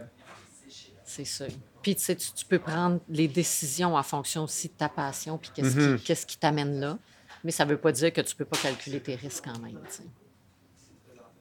[1.05, 1.47] C'est sûr.
[1.83, 5.51] Puis, tu sais, tu, peux prendre les décisions en fonction aussi de ta passion, puis
[5.55, 5.99] qu'est-ce Mm-hmm.
[5.99, 6.99] qui, qui t'amène là.
[7.45, 9.59] Mais ça ne veut pas dire que tu ne peux pas calculer tes risques quand
[9.61, 9.79] même.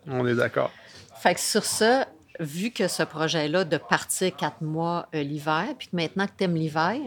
[0.05, 0.71] On est d'accord.
[1.17, 2.07] Fait que sur ça,
[2.39, 6.43] vu que ce projet-là de partir quatre mois euh, l'hiver, puis que maintenant que tu
[6.45, 6.97] aimes l'hiver,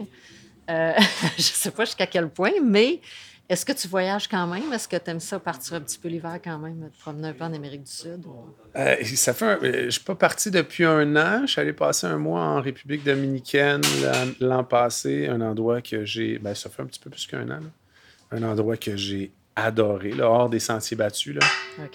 [0.69, 0.93] euh,
[1.37, 2.99] je sais pas jusqu'à quel point, mais
[3.47, 4.71] est-ce que tu voyages quand même?
[4.71, 7.33] Est-ce que tu aimes ça partir un petit peu l'hiver quand même, te promener un
[7.33, 8.23] peu en Amérique du Sud?
[8.27, 11.41] ou- Euh, ça fait un- euh, je suis pas parti depuis un an.
[11.47, 13.81] Je suis allé passer un mois en République dominicaine
[14.39, 16.37] l'an- passé, un endroit que j'ai.
[16.37, 17.59] Ben, ça fait un petit peu plus qu'un an.
[17.59, 17.69] là.
[18.31, 21.33] Un endroit que j'ai adoré, là, hors des sentiers battus.
[21.33, 21.41] Là.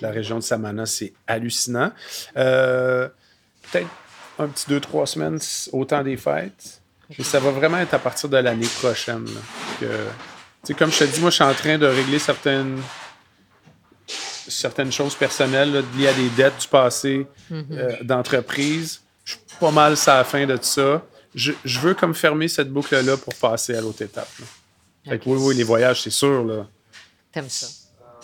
[0.01, 1.93] La région de Samana, c'est hallucinant.
[2.37, 3.09] Euh,
[3.70, 3.88] Peut-être
[4.38, 5.38] un petit deux, trois semaines
[5.72, 6.80] au temps des fêtes.
[7.18, 9.24] Mais ça va vraiment être à partir de l'année prochaine.
[9.26, 9.40] là,
[9.80, 12.80] que- tu sais, comme je te dis, moi, je suis en train de régler certaines,
[14.06, 19.00] certaines choses personnelles là, liées à des dettes du passé euh, d'entreprise.
[19.24, 21.02] Je suis pas mal à la fin de ça.
[21.34, 24.28] Je, je veux comme fermer cette boucle-là pour passer à l'autre étape.
[24.40, 24.46] là.
[25.10, 26.44] Fait que oui, oui, les voyages, c'est sûr.
[26.44, 26.66] Là.
[27.32, 27.66] T'aimes ça?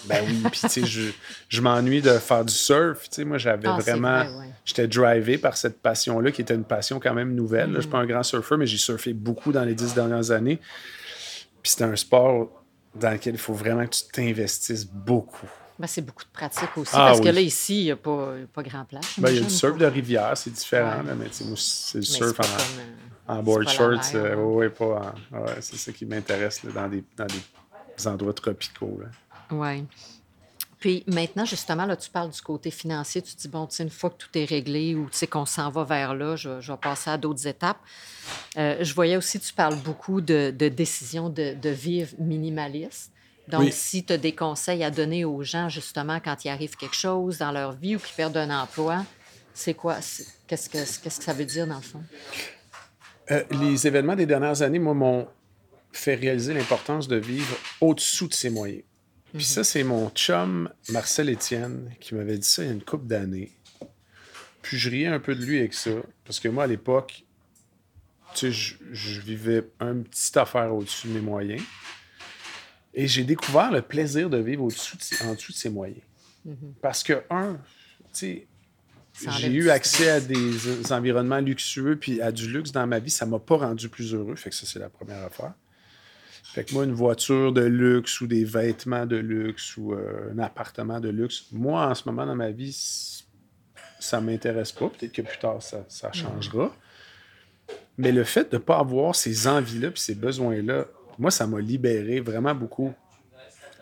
[0.05, 1.11] Ben oui, puis tu sais, je,
[1.49, 3.03] je m'ennuie de faire du surf.
[3.11, 4.25] Tu sais, moi, j'avais Ah, c'est vraiment.
[4.25, 4.51] vrai, ouais.
[4.65, 7.71] J'étais drivé par cette passion-là, qui était une passion quand même nouvelle.
[7.71, 7.77] là.
[7.77, 10.59] Je suis pas un grand surfeur, mais j'ai surfé beaucoup dans les dix dernières années.
[11.63, 12.49] Puis c'était un sport
[12.95, 15.47] dans lequel il faut vraiment que tu t'investisses beaucoup.
[15.79, 18.35] Ben, c'est beaucoup de pratique aussi, Ah, parce que là, ici, il n'y a pas,
[18.53, 19.19] pas grand place.
[19.19, 21.07] Ben, il y a du surf de rivière, c'est différent, Ouais.
[21.07, 23.69] là, mais tu sais, moi, c'est le surf c'est pas en, comme, euh, en board
[23.69, 24.01] c'est shorts.
[24.15, 24.37] euh, hein.
[24.37, 28.35] ouais, ouais, pas en- ouais, c'est ça qui m'intéresse là, dans des, dans des endroits
[28.35, 29.01] tropicaux.
[29.51, 29.85] Oui.
[30.81, 33.21] Puis maintenant, justement, là, tu parles du côté financier.
[33.21, 35.27] Tu te dis, bon, tu sais, une fois que tout est réglé ou tu sais
[35.27, 37.77] qu'on s'en va vers là, je, vais passer à d'autres étapes.
[38.57, 43.13] Euh, je voyais aussi, tu parles beaucoup de, de décisions de, de, vivre minimaliste.
[43.49, 46.97] Donc, si tu as des conseils à donner aux gens, justement, quand il arrive quelque
[46.97, 49.05] chose dans leur vie ou qu'ils perdent un emploi,
[49.53, 49.97] c'est quoi?
[50.47, 52.03] Qu'est-ce que, qu'est-ce que ça veut dire, dans le fond?
[53.33, 55.29] Euh, les événements des dernières années, moi, m'ont
[55.93, 58.83] fait réaliser l'importance de vivre au-dessous de ses moyens.
[59.35, 62.83] Puis ça, c'est mon chum Marcel Étienne qui m'avait dit ça il y a une
[62.83, 63.53] couple d'années.
[64.63, 65.91] Puis je riais un peu de lui avec ça.
[66.25, 67.25] Parce que moi, à l'époque,
[68.35, 71.63] tu sais, je, vivais un petit affaire au-dessus de mes moyens.
[72.93, 76.03] Et j'ai découvert le plaisir de vivre au-dessous en dessous de ses moyens.
[76.47, 76.73] Mm-hmm.
[76.83, 77.59] Parce que, un, tu
[78.13, 78.47] sais,
[79.39, 83.11] j'ai eu accès à des environnements luxueux puis à du luxe dans ma vie.
[83.11, 84.37] Ça m'a pas rendu plus heureux.
[84.37, 85.55] Fait que ça, c'est la première affaire.
[86.53, 90.39] Fait que moi, une voiture de luxe ou des vêtements de luxe ou euh, un
[90.41, 92.73] appartement de luxe, moi, en ce moment dans ma vie,
[94.01, 94.89] ça ne m'intéresse pas.
[94.89, 96.75] Peut-être que plus tard, ça, ça changera.
[97.99, 100.87] Mais le fait de ne pas avoir ces envies-là et ces besoins-là,
[101.19, 102.93] moi, ça m'a libéré vraiment beaucoup.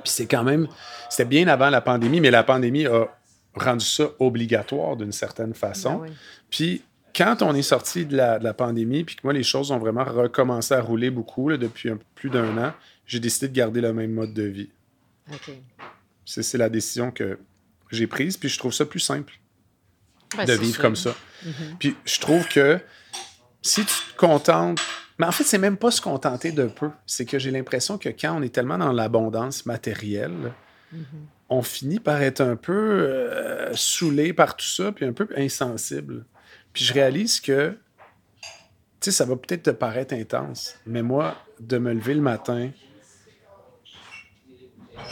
[0.02, 0.68] Puis c'est quand même,
[1.08, 3.06] c'était bien avant la pandémie, mais la pandémie a
[3.54, 5.98] rendu ça obligatoire d'une certaine façon.
[5.98, 6.12] Ben
[6.50, 6.82] puis
[7.18, 10.72] quand on est sorti de la, pandémie, puis que moi, les choses ont vraiment recommencé
[10.72, 12.72] à rouler beaucoup depuis plus d'un an,
[13.06, 14.70] j'ai décidé de garder le même mode de vie.
[16.24, 17.40] C'est la décision que
[17.90, 19.32] j'ai prise, puis je trouve ça plus simple
[20.36, 21.16] ben, de vivre comme ça.
[21.44, 21.76] Mm-hmm.
[21.80, 22.78] Puis je trouve que
[23.62, 24.78] si tu te contentes,
[25.18, 26.90] mais en fait, c'est même pas se contenter de peu.
[27.06, 30.52] C'est que j'ai l'impression que quand on est tellement dans l'abondance matérielle,
[30.94, 31.00] mm-hmm.
[31.48, 36.24] on finit par être un peu euh, saoulé par tout ça, puis un peu insensible.
[36.78, 37.76] Puis je réalise que,
[38.40, 38.46] tu
[39.00, 42.70] sais, ça va peut-être te paraître intense, mais moi, de me lever le matin,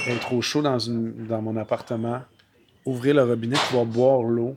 [0.07, 2.23] être au chaud dans, une, dans mon appartement,
[2.85, 4.57] ouvrir le robinet, pouvoir boire l'eau,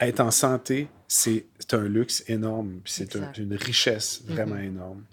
[0.00, 2.80] être en santé, c'est un luxe énorme.
[2.82, 4.68] Puis c'est une richesse vraiment mm-hmm.
[4.68, 5.04] énorme.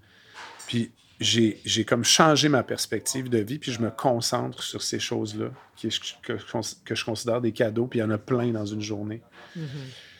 [0.68, 0.90] Puis
[1.20, 5.50] j'ai comme changé ma perspective de vie, puis je me concentre sur ces choses-là
[5.82, 5.90] que,
[6.22, 9.22] que, que, je considère des cadeaux, puis il y en a plein dans une journée.
[9.58, 10.13] Mm-hmm.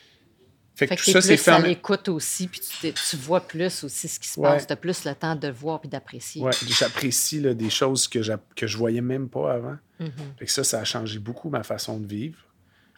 [0.74, 1.68] Fait que, tout ça, c'est fermé.
[1.68, 4.66] l'écoute aussi, puis tu, vois plus aussi ce qui se passe.
[4.66, 6.42] Tu as plus le temps de voir puis d'apprécier.
[6.42, 8.18] Oui, j'apprécie des choses que,
[8.56, 9.76] que je voyais même pas avant.
[10.00, 10.38] Mm-hmm.
[10.38, 12.38] Fait que ça, ça a changé beaucoup ma façon de vivre.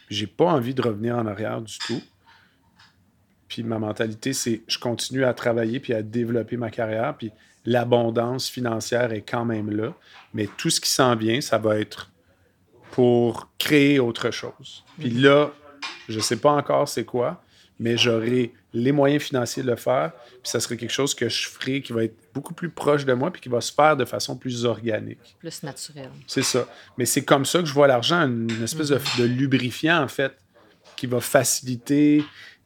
[0.09, 2.01] J'ai pas envie de revenir en arrière du tout.
[3.47, 7.15] Puis ma mentalité, c'est je continue à travailler puis à développer ma carrière.
[7.19, 7.31] Puis
[7.67, 9.95] l'abondance financière est quand même là.
[10.33, 12.11] Mais tout ce qui s'en vient, ça va être
[12.93, 14.83] pour créer autre chose.
[14.99, 15.21] Puis mm-hmm.
[15.21, 15.51] là,
[16.09, 17.43] je sais pas encore c'est quoi,
[17.79, 20.13] mais j'aurai les moyens financiers de le faire.
[20.43, 23.13] Puis ça serait quelque chose que je ferai qui va être beaucoup plus proche de
[23.13, 25.37] moi puis qui va se faire de façon plus organique.
[25.39, 26.11] Plus naturelle.
[26.27, 26.67] C'est ça.
[26.97, 30.33] Mais c'est comme ça que je vois l'argent, une, espèce de, de, lubrifiant, en fait,
[30.97, 32.25] qui va faciliter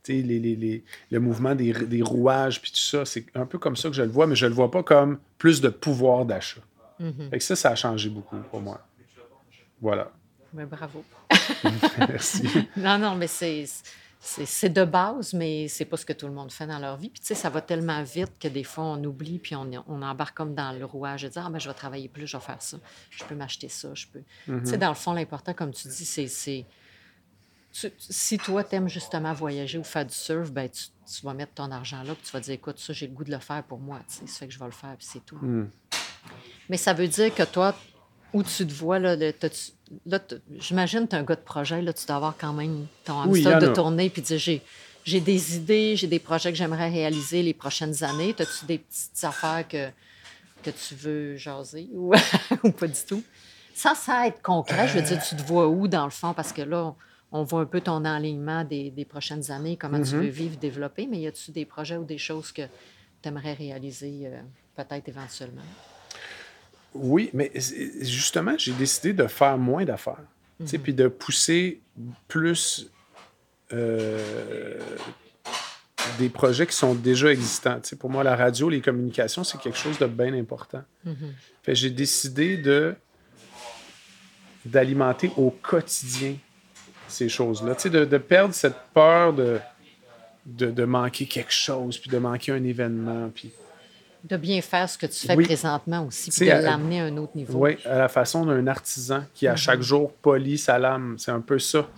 [0.09, 3.05] les, les, les, le mouvement des, des rouages puis tout ça.
[3.05, 5.19] C'est un peu comme ça que je le vois, mais je le vois pas comme
[5.39, 6.61] plus de pouvoir d'achat.
[6.99, 8.81] Mm ça, ça a changé beaucoup pour moi.
[9.81, 10.11] Voilà.
[10.53, 11.05] Mais bravo.
[11.99, 12.43] Merci.
[12.77, 13.65] non, non, mais c'est
[14.23, 17.09] c'est de base, mais c'est pas ce que tout le monde fait dans leur vie.
[17.09, 20.03] Puis, tu sais, ça va tellement vite que des fois, on oublie, puis on, on
[20.03, 22.43] embarque comme dans le rouage de dire, ah, ben, je vais travailler plus, je vais
[22.43, 22.77] faire ça,
[23.11, 24.21] je peux m'acheter ça, je peux.
[24.21, 24.79] Tu sais, mm-hmm.
[24.79, 26.67] dans le fond, l'important, comme tu dis, c'est.
[27.73, 31.55] Si toi, tu aimes justement voyager ou faire du surf, ben, tu, tu vas mettre
[31.55, 33.63] ton argent là, puis tu vas dire, écoute, ça, j'ai le goût de le faire
[33.63, 35.37] pour moi, tu sais, ça fait que je vais le faire, puis c'est tout.
[35.37, 35.71] Mm.
[36.69, 37.75] Mais ça veut dire que toi,
[38.33, 40.19] où tu te vois, là, là
[40.59, 43.27] j'imagine que tu es un gars de projet, là, tu dois avoir quand même ton
[43.27, 44.63] oui, de tourner puis dire j'ai,
[45.05, 48.35] j'ai des idées, j'ai des projets que j'aimerais réaliser les prochaines années.
[48.39, 49.89] As-tu des petites affaires que,
[50.63, 52.13] que tu veux jaser ou,
[52.79, 53.23] pas du tout?
[53.75, 56.35] Sans ça être concret, je veux dire, tu te vois où dans le fond?
[56.35, 56.95] Parce que là,
[57.33, 60.21] on voit un peu ton enlignement des, des prochaines années, comment tu mm-hmm.
[60.21, 62.63] veux vivre, développer, mais y a-tu des projets ou des choses que
[63.23, 64.41] tu aimerais réaliser euh,
[64.77, 65.63] peut-être éventuellement?
[66.95, 67.53] Oui, mais
[68.01, 70.25] justement, j'ai décidé de faire moins d'affaires.
[70.59, 70.67] Mhm.
[70.83, 71.81] Puis de pousser
[72.29, 72.91] plus
[73.73, 74.79] euh,
[76.19, 77.81] des projets qui sont déjà existants.
[77.99, 80.83] pour moi, la radio, les communications, c'est quelque chose de bien important.
[81.05, 81.15] Mhm.
[81.69, 82.95] j'ai décidé de
[84.67, 86.35] d'alimenter au quotidien
[87.09, 87.75] ces choses-là.
[87.75, 89.59] De, de perdre cette peur de,
[90.45, 93.31] de, de, manquer quelque chose, puis de manquer un événement.
[93.35, 93.53] Puis
[94.25, 97.37] de bien faire ce que tu fais présentement aussi, puis de l'amener à un autre
[97.37, 97.59] niveau.
[97.59, 99.85] Oui, à la façon d'un artisan qui, à chaque mhm.
[99.85, 101.17] jour, polie sa lame.
[101.19, 101.89] C'est un peu ça.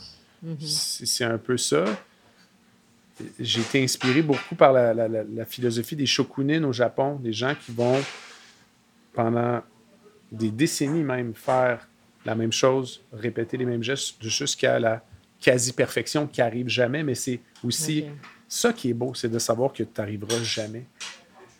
[0.42, 0.56] Mhm.
[0.60, 1.84] C'est un peu ça.
[3.38, 7.70] J'ai été inspiré beaucoup par la, la, philosophie des shokunin au Japon, des gens qui
[7.70, 8.00] vont,
[9.12, 9.62] pendant
[10.32, 11.86] des décennies même faire
[12.24, 15.04] la même chose, répéter les mêmes gestes jusqu'à la
[15.40, 18.06] quasi-perfection qui arrive jamais, mais c'est aussi
[18.48, 20.84] ça qui est beau, c'est de savoir que tu n'arriveras jamais.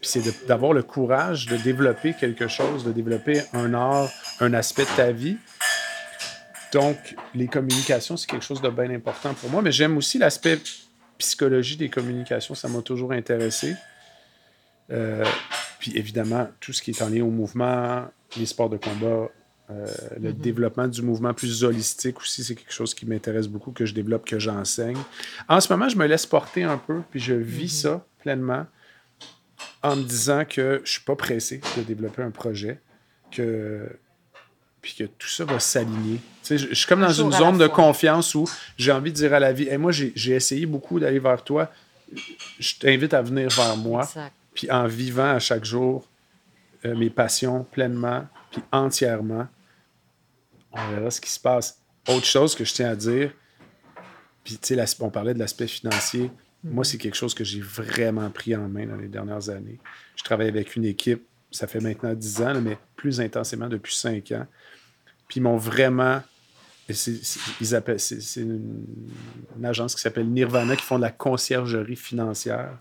[0.03, 4.83] Puis c'est d'avoir le courage de développer quelque chose, de développer un art, un aspect
[4.83, 5.37] de ta vie.
[6.73, 6.97] Donc,
[7.37, 10.59] les communications, c'est quelque chose de bien important pour moi, mais j'aime aussi l'aspect
[11.19, 13.77] psychologie des communications, ça m'a toujours intéressé.
[14.91, 15.25] Euh,
[15.79, 18.05] puis évidemment, tout ce qui est en lien au mouvement,
[18.37, 19.31] les sports de combat,
[19.71, 19.87] euh,
[20.21, 20.37] le mhm.
[20.37, 24.27] développement du mouvement plus holistique aussi, c'est quelque chose qui m'intéresse beaucoup, que je développe,
[24.27, 24.99] que j'enseigne.
[25.49, 27.93] En ce moment, je me laisse porter un peu, puis je vis mhm.
[27.93, 28.67] ça pleinement
[29.83, 32.81] en me disant que je suis pas pressé de développer un projet,
[33.31, 33.89] que
[34.81, 36.19] puis que tout ça va s'aligner.
[36.45, 39.39] Je, je suis comme dans une zone de confiance où j'ai envie de dire à
[39.39, 41.71] la vie, et moi, j'ai essayé beaucoup d'aller vers toi,
[42.59, 44.09] je t'invite à venir vers moi,
[44.55, 46.07] puis en vivant à chaque jour
[46.85, 49.47] euh, mes passions pleinement, puis entièrement,
[50.73, 51.79] on verra ce qui se passe.
[52.09, 53.33] Autre chose que je tiens à dire,
[54.43, 56.31] puis tu sais, on parlait de l'aspect financier.
[56.65, 59.79] Moi, c'est quelque chose que j'ai vraiment pris en main dans les dernières années.
[60.17, 64.33] Je travaille avec une équipe, ça fait maintenant dix ans, mais plus intensément depuis cinq
[64.33, 64.47] ans.
[65.29, 66.23] Puis ils m'ont vraiment.
[66.89, 67.21] C'est
[68.37, 68.85] une,
[69.63, 72.79] agence qui s'appelle Nirvana qui font de la conciergerie financière.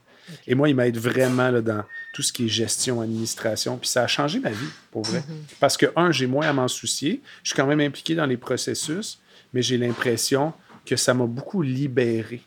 [0.48, 3.78] Et moi, ils m'aident vraiment là, dans tout ce qui est gestion, administration.
[3.78, 5.20] Puis ça a changé ma vie, pour vrai.
[5.20, 5.56] Mm-hmm.
[5.60, 7.22] Parce que, un, j'ai moins à m'en soucier.
[7.44, 9.20] Je suis quand même impliqué dans les processus,
[9.54, 10.54] mais j'ai l'impression
[10.86, 12.42] que ça m'a beaucoup libéré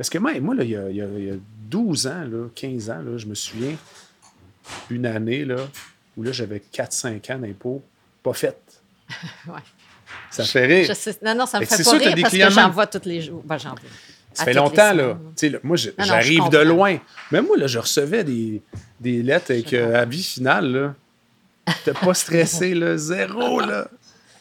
[0.00, 1.34] parce que moi, moi là, il, y a,
[1.68, 3.76] 12 ans, là, 15 ans, là, je me souviens,
[4.88, 5.58] une année là,
[6.16, 7.82] où là, j'avais 4-5 ans d'impôts
[8.22, 8.80] pas faites.
[9.46, 9.60] ouais.
[10.30, 10.96] Ça fait rire.
[11.22, 13.42] non, non, ça me fait pas rire parce que j'en vois tous les jours.
[13.44, 13.80] Ben, j'en vois.
[14.32, 15.18] Ça fait longtemps, là.
[15.42, 15.58] là.
[15.62, 16.96] Moi, j'arrive de loin.
[17.30, 18.62] Mais moi, là, je recevais des,
[19.00, 20.94] des lettres avec euh, avis final, là.
[21.84, 22.96] T'es pas stressé, là.
[22.96, 23.86] Zéro, là.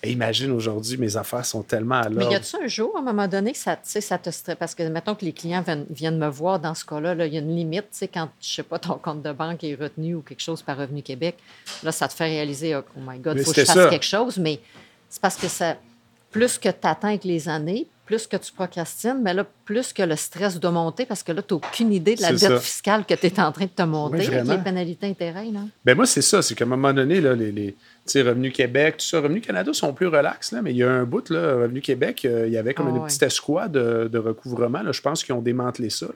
[0.02, 2.30] Et imagine aujourd'hui, mes affaires sont tellement à l'ordre.
[2.30, 4.56] Mais y a-tu un jour, à un moment donné, que ça, ça te stresse?
[4.58, 7.42] Parce que, mettons que les clients viennent, me voir dans ce cas-là, il y a
[7.42, 10.22] une limite, tu sais, quand, je sais pas, ton compte de banque est retenu ou
[10.22, 11.36] quelque chose par Revenu Québec,
[11.84, 14.06] là, ça te fait réaliser, oh, oh my God, il faut que je fasse quelque
[14.06, 14.38] chose.
[14.38, 14.62] Mais
[15.10, 15.76] c'est parce que ça,
[16.32, 20.02] plus que tu attends avec les années, plus que tu procrastines, mais là, plus que
[20.02, 23.06] le stress doit monter parce que là, tu n'as aucune idée de la dette fiscale
[23.06, 25.52] que tu es en train de te monter avec les pénalités intérêts.
[25.52, 25.60] Là.
[25.86, 26.42] Ben moi, c'est ça.
[26.42, 27.76] C'est qu'à un moment donné, là, les, les
[28.16, 31.04] Revenu Québec, tout ça, Revenu Canada sont plus relax, là, mais il y a un
[31.04, 34.82] bout, là, Revenu Québec, euh, il y avait comme ah une petite escouade de, recouvrement.
[34.82, 36.08] Là, je pense qu'ils ont démantelé ça.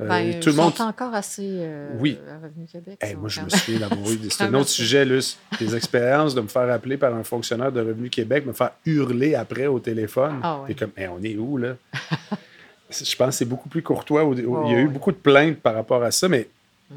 [0.00, 0.72] Ben, tout le monde.
[0.80, 2.18] encore assez euh, oui.
[2.30, 3.16] à Revenu Québec.
[3.18, 4.18] moi, je me souviens d'avoir eu.
[4.30, 5.38] C'est un autre sujet, Luce.
[5.58, 9.34] Des expériences de me faire appeler par un fonctionnaire de Revenu Québec, me faire hurler
[9.34, 10.40] après au téléphone.
[10.42, 11.76] Ah, Et comme, on est où, là?
[12.90, 14.28] je pense que c'est beaucoup plus courtois.
[14.36, 16.48] il y a eu beaucoup de plaintes par rapport à ça, mais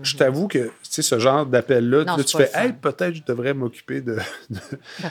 [0.01, 0.19] je mhm.
[0.19, 4.17] t'avoue que tu sais, ce genre d'appel-là, tu fais Hey, peut-être je devrais m'occuper de,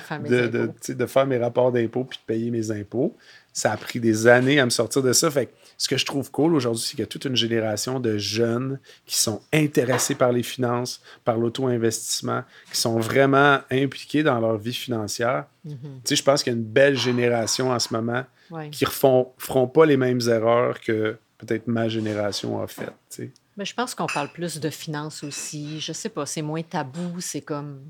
[0.08, 3.14] de, faire mes rapports d'impôts puis de payer mes impôts.
[3.52, 5.30] Ça a pris des années à me sortir de ça.
[5.30, 8.18] Fait ce que je trouve cool aujourd'hui, c'est qu'il y a toute une génération de
[8.18, 14.58] jeunes qui sont intéressés par les finances, par l'auto-investissement, qui sont vraiment impliqués dans leur
[14.58, 15.46] vie financière.
[15.64, 16.02] Mhm.
[16.06, 18.26] Je pense qu'il y a une belle génération en ce moment
[18.70, 23.22] qui ne feront pas les mêmes erreurs que peut-être ma génération a faites.
[23.56, 25.80] Mais je pense qu'on parle plus de finances aussi.
[25.80, 27.20] Je sais pas, c'est moins tabou.
[27.20, 27.80] C'est comme.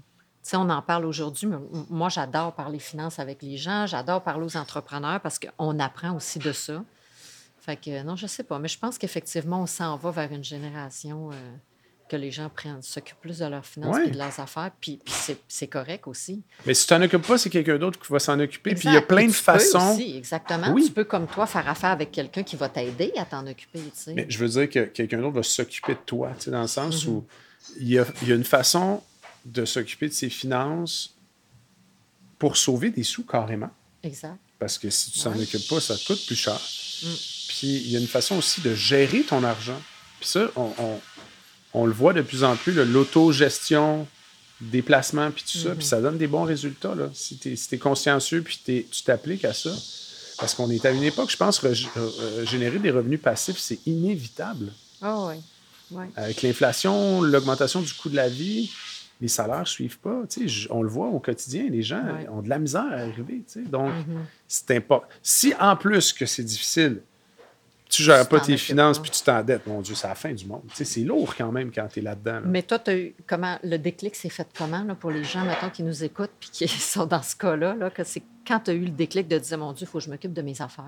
[0.45, 1.59] Tu sais, on en parle aujourd'hui, mais
[1.91, 3.87] moi, j'adore parler finances avec les gens.
[3.89, 6.85] J'adore parler aux entrepreneurs parce qu'on apprend aussi de ça.
[7.61, 8.59] Fait que, non, je sais pas.
[8.59, 11.31] Mais je pense qu'effectivement, on s'en va vers une génération.
[11.33, 11.35] Euh,
[12.11, 14.99] que les gens prennent, s'occupent plus de leurs finances et de leurs affaires, puis,
[15.49, 16.43] c'est correct aussi.
[16.67, 18.75] Mais si tu n'en occupes pas, c'est quelqu'un d'autre qui va s'en occuper.
[18.75, 19.93] Puis il y a plein de façons.
[19.93, 20.75] Aussi, exactement.
[20.75, 23.81] Tu peux, comme toi, faire affaire avec quelqu'un qui va t'aider à t'en occuper.
[24.09, 27.21] Mais je veux dire que quelqu'un d'autre va s'occuper de toi, dans le sens où
[27.21, 27.77] mm-hmm.
[27.81, 29.03] il y, a, il y, a, une façon
[29.45, 31.15] de s'occuper de ses finances
[32.39, 33.71] pour sauver des sous carrément.
[34.03, 34.37] Exact.
[34.59, 36.61] Parce que si tu t'en occupes pas, ça te coûte plus cher.
[37.05, 37.40] Mm.
[37.61, 39.79] Puis il y a une façon aussi de gérer ton argent.
[40.19, 40.73] Puis ça, on,
[41.75, 44.07] on le voit de plus en plus, l'autogestion,
[44.63, 45.83] déplacement, puis tout ça, puis mhm.
[45.83, 46.95] ça donne des bons résultats.
[46.95, 49.75] Là, si tu es, consciencieux, puis tu t'appliques à ça.
[50.39, 51.63] Parce qu'on est à une époque, je pense,
[52.45, 54.73] générer des revenus passifs, c'est inévitable.
[55.03, 55.99] Ah oui.
[56.17, 58.71] Avec l'inflation, l'augmentation du coût de la vie,
[59.21, 60.23] les salaires ne suivent pas.
[60.71, 63.43] On le voit au quotidien, les gens ont de la misère à arriver.
[63.67, 64.25] Donc, mhm.
[64.49, 65.09] c'est important.
[65.23, 67.03] Si en plus que c'est difficile,
[67.91, 70.63] tu gères pas tes finances puis tu t'endettes, mon Dieu, c'est la fin du monde.
[70.73, 72.41] c'est lourd quand même quand tu es là-dedans.
[72.45, 75.71] Mais toi, as eu comment le déclic s'est fait comment là, pour les gens, maintenant
[75.71, 78.75] qui nous écoutent puis qui sont dans ce cas-là, là, que c'est quand tu as
[78.75, 80.85] eu le déclic de dire mon Dieu, il faut que je m'occupe de mes affaires.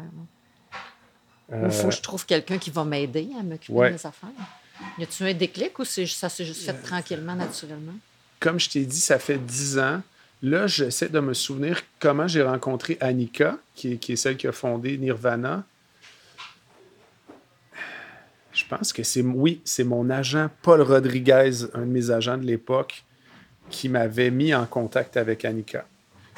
[1.51, 4.31] Ou il faut que je trouve quelqu'un qui va m'aider à m'occuper de mes affaires?
[4.99, 7.95] Y a-tu un déclic ou ça s'est juste fait tranquillement, naturellement?
[8.41, 10.03] Comme je t'ai dit, ça fait dix ans.
[10.43, 14.99] Là, j'essaie de me souvenir comment j'ai rencontré Annika, qui est, celle qui a fondé
[14.99, 15.65] Nirvana.
[18.53, 22.45] Je pense que c'est, oui, c'est mon agent Paul Rodriguez, un de mes agents de
[22.45, 23.05] l'époque,
[23.71, 25.87] qui m'avait mis en contact avec Annika.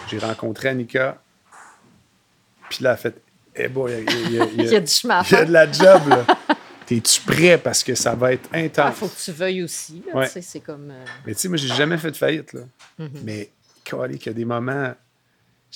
[0.08, 1.20] J'ai rencontré Annika,
[2.68, 3.22] puis là, elle a fait
[3.56, 5.70] Eh boy, il y, a, il y a du chemin Il y a de la
[5.70, 6.26] job, là.
[6.86, 7.58] T'es-tu prêt?
[7.58, 8.94] Parce que ça va être intense?
[8.94, 10.02] Il faut que tu veuilles aussi.
[10.12, 10.90] Là, C'est comme.
[10.90, 12.52] Euh, Mais tu sais, moi, j'ai jamais fait de faillite.
[12.52, 12.60] Là.
[13.00, 13.08] Mm-hmm.
[13.24, 13.50] Mais,
[13.84, 14.94] Mais, qu'il y a des moments.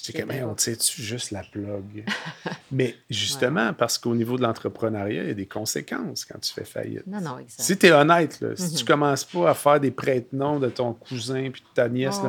[0.03, 2.05] J'étais comme, on tire-tu juste la plug?
[2.70, 6.64] Mais justement, parce qu'au niveau de l'entrepreneuriat, il y a des conséquences quand tu fais
[6.64, 7.07] faillite.
[7.07, 7.62] Non, non, exact.
[7.62, 8.86] Si tu es honnête, là, si tu mm-hmm.
[8.86, 12.22] commences pas à faire des prête-noms de ton cousin puis de ta nièce, tu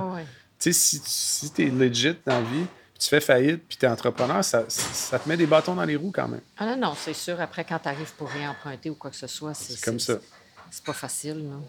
[0.60, 2.66] sais, si, si tu es legit dans la vie,
[3.00, 5.96] tu fais faillite, puis tu es entrepreneur, ça, ça, te met des bâtons dans les
[5.96, 6.42] roues quand même.
[6.58, 7.40] Ah non, non, c'est sûr.
[7.40, 10.16] Après, quand tu arrives pour réemprunter ou quoi que ce soit, c'est comme ça.
[10.70, 11.64] C'est pas facile, non?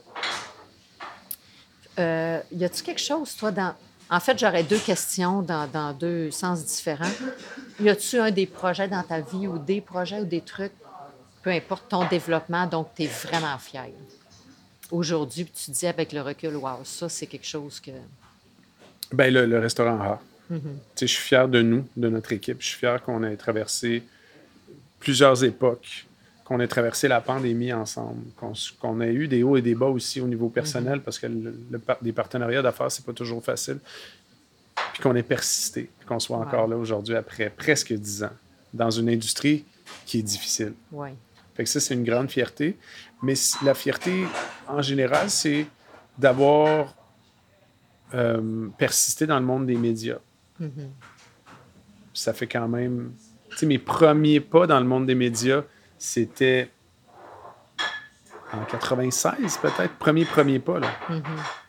[1.99, 3.75] Euh, y a-tu quelque chose, toi, dans.
[4.11, 7.13] En fait, j'aurais deux questions dans, dans, deux sens différents.
[7.81, 10.73] Y a-tu un des projets dans ta vie ou des projets ou des trucs,
[11.43, 13.91] peu importe ton développement, donc tu es vraiment fier?
[14.91, 17.93] Aujourd'hui, tu dis avec le recul, waouh, ça, c'est quelque chose que.
[19.13, 20.21] Bien, le, le restaurant A.
[21.01, 22.61] Je suis fier de nous, de notre équipe.
[22.61, 24.03] Je suis fier qu'on ait traversé
[24.99, 26.07] plusieurs époques,
[26.51, 28.25] qu'on ait traversé la pandémie ensemble,
[28.81, 31.03] qu'on ait eu des hauts et des bas aussi au niveau personnel, mm-hmm.
[31.03, 31.55] parce que le,
[32.03, 33.79] des partenariats d'affaires, c'est pas toujours facile.
[34.93, 38.33] Puis qu'on ait persisté, qu'on soit encore là aujourd'hui après presque dix ans,
[38.75, 39.65] dans une industrie
[40.05, 40.73] qui est difficile.
[40.91, 41.15] Ouais.
[41.55, 42.77] Fait que ça, c'est une grande fierté.
[43.23, 43.35] Mais
[43.65, 44.25] la fierté,
[44.67, 45.67] en général, c'est
[46.19, 46.97] d'avoir
[48.13, 50.19] euh, persisté dans le monde des médias.
[52.13, 53.13] Ça fait quand même.
[53.51, 55.63] Tu sais, mes premiers pas dans le monde des médias,
[56.01, 56.71] c'était
[58.53, 59.95] en 96, peut-être.
[59.99, 60.91] Premier, premier pas, là.
[61.09, 61.23] Tu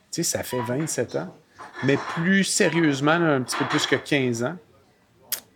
[0.09, 1.35] sais, ça fait 27 ans.
[1.83, 4.55] Mais plus sérieusement, un petit peu plus que 15 ans.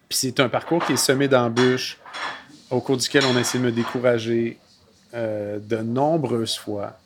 [0.10, 2.00] Puis c'est un parcours qui est semé d'embûches,
[2.70, 4.60] au cours duquel on a essayé de me décourager
[5.14, 7.00] euh, de nombreuses fois.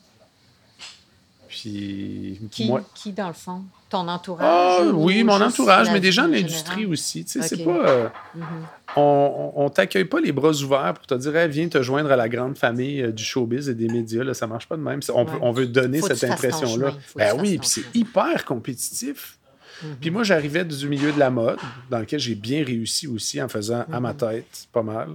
[1.48, 2.40] Puis.
[2.50, 3.64] Qui, qui, dans le fond?
[3.90, 4.46] Ton entourage?
[4.48, 7.24] Ah, oui, mon entourage, mais des gens de l'industrie aussi.
[7.24, 7.88] Tu sais, c'est pas.
[7.88, 8.44] Euh, mhm.
[8.96, 12.28] On, on t'accueille pas les bras ouverts pour te dire, viens te joindre à la
[12.28, 14.22] grande famille euh, du showbiz et des médias.
[14.22, 15.00] Là, ça marche pas de même.
[15.12, 16.92] On, on veut donner cette impression-là.
[17.16, 19.38] Ben oui, puis c'est hyper compétitif.
[19.82, 19.96] Mhm.
[20.00, 21.58] Puis moi, j'arrivais du milieu de la mode,
[21.90, 24.18] dans lequel j'ai bien réussi aussi en faisant à ma mhm.
[24.18, 25.08] tête, pas mal.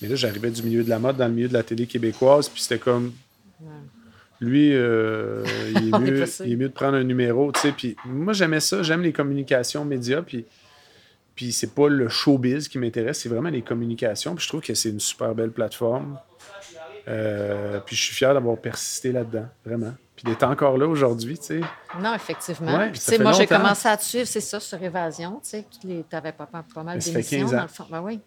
[0.00, 2.48] Mais là, j'arrivais du milieu de la mode dans le milieu de la télé québécoise,
[2.48, 3.12] puis c'était comme
[4.40, 5.44] lui, euh,
[5.76, 7.72] il, est mieux, il, est mieux, de prendre un numéro, tu sais.
[7.72, 10.46] Puis moi, j'aimais ça, j'aime les communications médias, puis,
[11.34, 14.34] puis c'est pas le showbiz qui m'intéresse, c'est vraiment les communications.
[14.34, 16.18] Puis je trouve que c'est une super belle plateforme.
[17.08, 19.92] Euh, puis je suis fier d'avoir persisté là-dedans, vraiment.
[20.16, 21.60] Puis d'être encore là aujourd'hui, tu sais.
[21.98, 22.76] Non, effectivement.
[22.76, 25.64] Ouais, tu sais, moi, j'ai commencé à te suivre, c'est ça, sur Évasion, tu sais.
[25.80, 27.86] Tu avais pas, pas mal d'émissions, dans le fond.
[27.90, 28.20] Ben oui.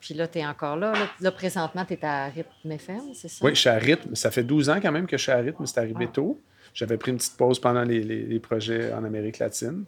[0.00, 0.92] Puis là, tu es encore là.
[1.20, 3.44] Là, présentement, tu es à Rythme FM, c'est ça?
[3.44, 4.14] Oui, je suis à Rythme.
[4.14, 5.66] Ça fait 12 ans quand même que je suis à Rythme.
[5.66, 6.12] C'est arrivé ah.
[6.12, 6.40] tôt.
[6.72, 9.84] J'avais pris une petite pause pendant les, projets en Amérique latine.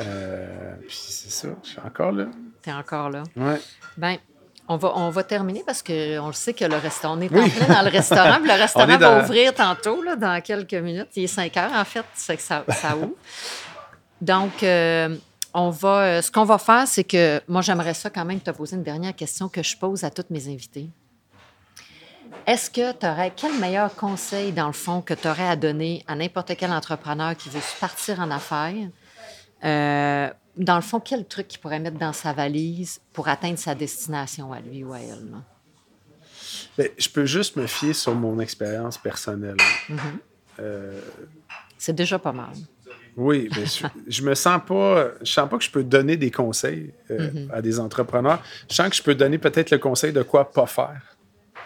[0.00, 2.26] Euh, puis c'est ça, je suis encore là.
[2.62, 3.22] Tu es encore là.
[3.36, 3.54] Oui.
[3.96, 4.18] Bien,
[4.68, 7.48] on va, on va terminer parce qu'on le sait que le restaurant, on est en
[7.48, 8.38] plein dans le restaurant.
[8.38, 11.08] le restaurant va ouvrir tantôt, là, dans quelques minutes.
[11.16, 13.14] Il est 5 heures, en fait, c'est que ça, ça ouvre.
[14.20, 15.16] Donc, euh,
[15.54, 18.50] on va, euh, ce qu'on va faire, c'est que moi, j'aimerais ça quand même te
[18.50, 20.88] poser une dernière question que je pose à toutes mes invités.
[22.46, 26.04] Est-ce que tu aurais, quel meilleur conseil, dans le fond, que tu aurais à donner
[26.06, 28.88] à n'importe quel entrepreneur qui veut partir en affaires?
[29.64, 33.74] Euh, dans le fond, quel truc qu'il pourrait mettre dans sa valise pour atteindre sa
[33.74, 35.36] destination à lui ou à elle?
[36.76, 39.56] Ben, je peux juste me fier sur mon expérience personnelle.
[39.88, 40.18] Mm-hmm.
[40.60, 41.00] Euh,
[41.76, 42.54] c'est déjà pas mal.
[43.18, 43.64] Oui, mais
[44.06, 45.08] je, me sens pas.
[45.22, 47.52] Je sens pas que je peux donner des conseils euh, mm-hmm.
[47.52, 48.40] à des entrepreneurs.
[48.70, 51.02] Je sens que je peux donner peut-être le conseil de quoi pas faire.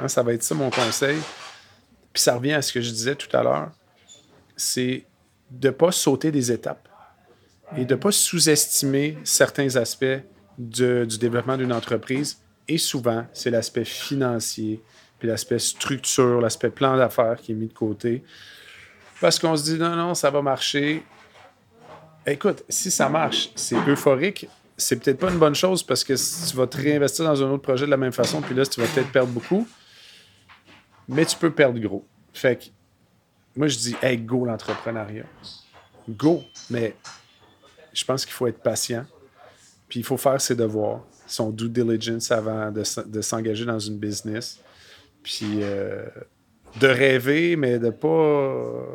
[0.00, 1.18] Hein, ça va être ça mon conseil.
[2.11, 3.70] Puis ça revient à ce que je disais tout à l'heure.
[4.57, 5.05] C'est
[5.50, 6.88] de ne pas sauter des étapes
[7.76, 10.22] et de ne pas sous-estimer certains aspects
[10.57, 12.38] du développement d'une entreprise.
[12.66, 14.80] Et souvent, c'est l'aspect financier,
[15.18, 18.22] puis l'aspect structure, l'aspect plan d'affaires qui est mis de côté.
[19.20, 21.03] Parce qu'on se dit non, non, ça va marcher.
[22.26, 24.48] Écoute, si ça marche, c'est euphorique.
[24.76, 27.62] C'est peut-être pas une bonne chose parce que tu vas te réinvestir dans un autre
[27.62, 29.66] projet de la même façon, puis là, tu vas peut-être perdre beaucoup.
[31.08, 32.04] Mais tu peux perdre gros.
[32.32, 32.64] Fait que
[33.56, 35.26] moi, je dis, hey, go l'entrepreneuriat.
[36.08, 36.42] Go.
[36.70, 36.96] Mais
[37.92, 39.04] je pense qu'il faut être patient.
[39.88, 44.58] Puis il faut faire ses devoirs, son due diligence avant de, s'engager dans une business.
[45.22, 46.06] Puis euh,
[46.80, 48.86] de rêver, mais de pas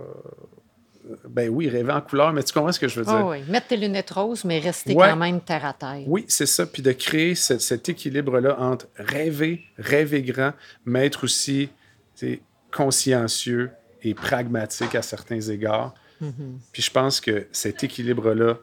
[1.29, 3.21] Ben oui, rêver en couleur, mais tu comprends ce que je veux dire?
[3.23, 6.03] Oh oui, mettre tes lunettes roses, mais rester quand même terre à terre.
[6.05, 6.65] Oui, c'est ça.
[6.65, 10.53] Puis de créer cet équilibre-là entre rêver, rêver grand,
[10.85, 11.69] mais être aussi
[12.71, 13.71] consciencieux
[14.03, 15.93] et pragmatique à certains égards.
[16.21, 16.57] Mm-hmm.
[16.71, 18.57] Puis je pense que cet équilibre-là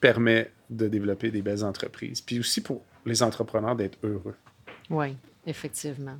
[0.00, 2.20] permet de développer des belles entreprises.
[2.20, 4.36] Puis aussi pour les entrepreneurs d'être heureux.
[4.88, 6.16] Oui, effectivement.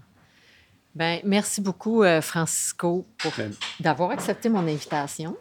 [0.94, 5.36] Ben, merci beaucoup, euh, Francisco, pour ben, d'avoir accepté mon invitation.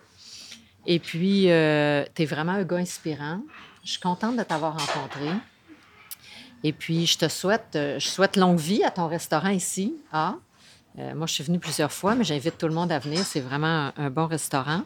[0.91, 3.41] Et puis, euh, tu es vraiment un gars inspirant.
[3.83, 5.29] Je suis contente de t'avoir rencontré.
[6.63, 9.93] Et puis, je te souhaite, euh, je souhaite longue vie à ton restaurant ici.
[10.11, 10.37] Ah,
[11.15, 13.19] moi, je suis venue plusieurs fois, mais j'invite tout le monde à venir.
[13.19, 14.81] C'est vraiment un, bon restaurant.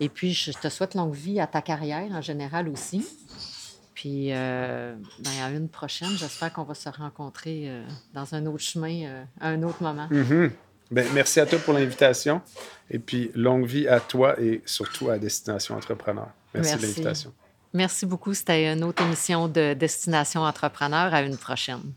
[0.00, 3.06] Et puis, je te souhaite longue vie à ta carrière en général aussi.
[3.94, 8.58] Puis, euh, ben, à une prochaine, j'espère qu'on va se rencontrer euh, dans un autre
[8.58, 10.08] chemin euh, à un autre moment.
[10.08, 10.50] Mm-hmm.
[10.90, 12.40] Ben, merci à toi pour l'invitation.
[12.90, 16.28] Et puis, longue vie à toi et surtout à Destination Entrepreneur.
[16.54, 17.32] Merci, de l'invitation.
[17.72, 18.34] Merci beaucoup.
[18.34, 21.12] C'était une autre émission de Destination Entrepreneur.
[21.12, 21.92] À une prochaine.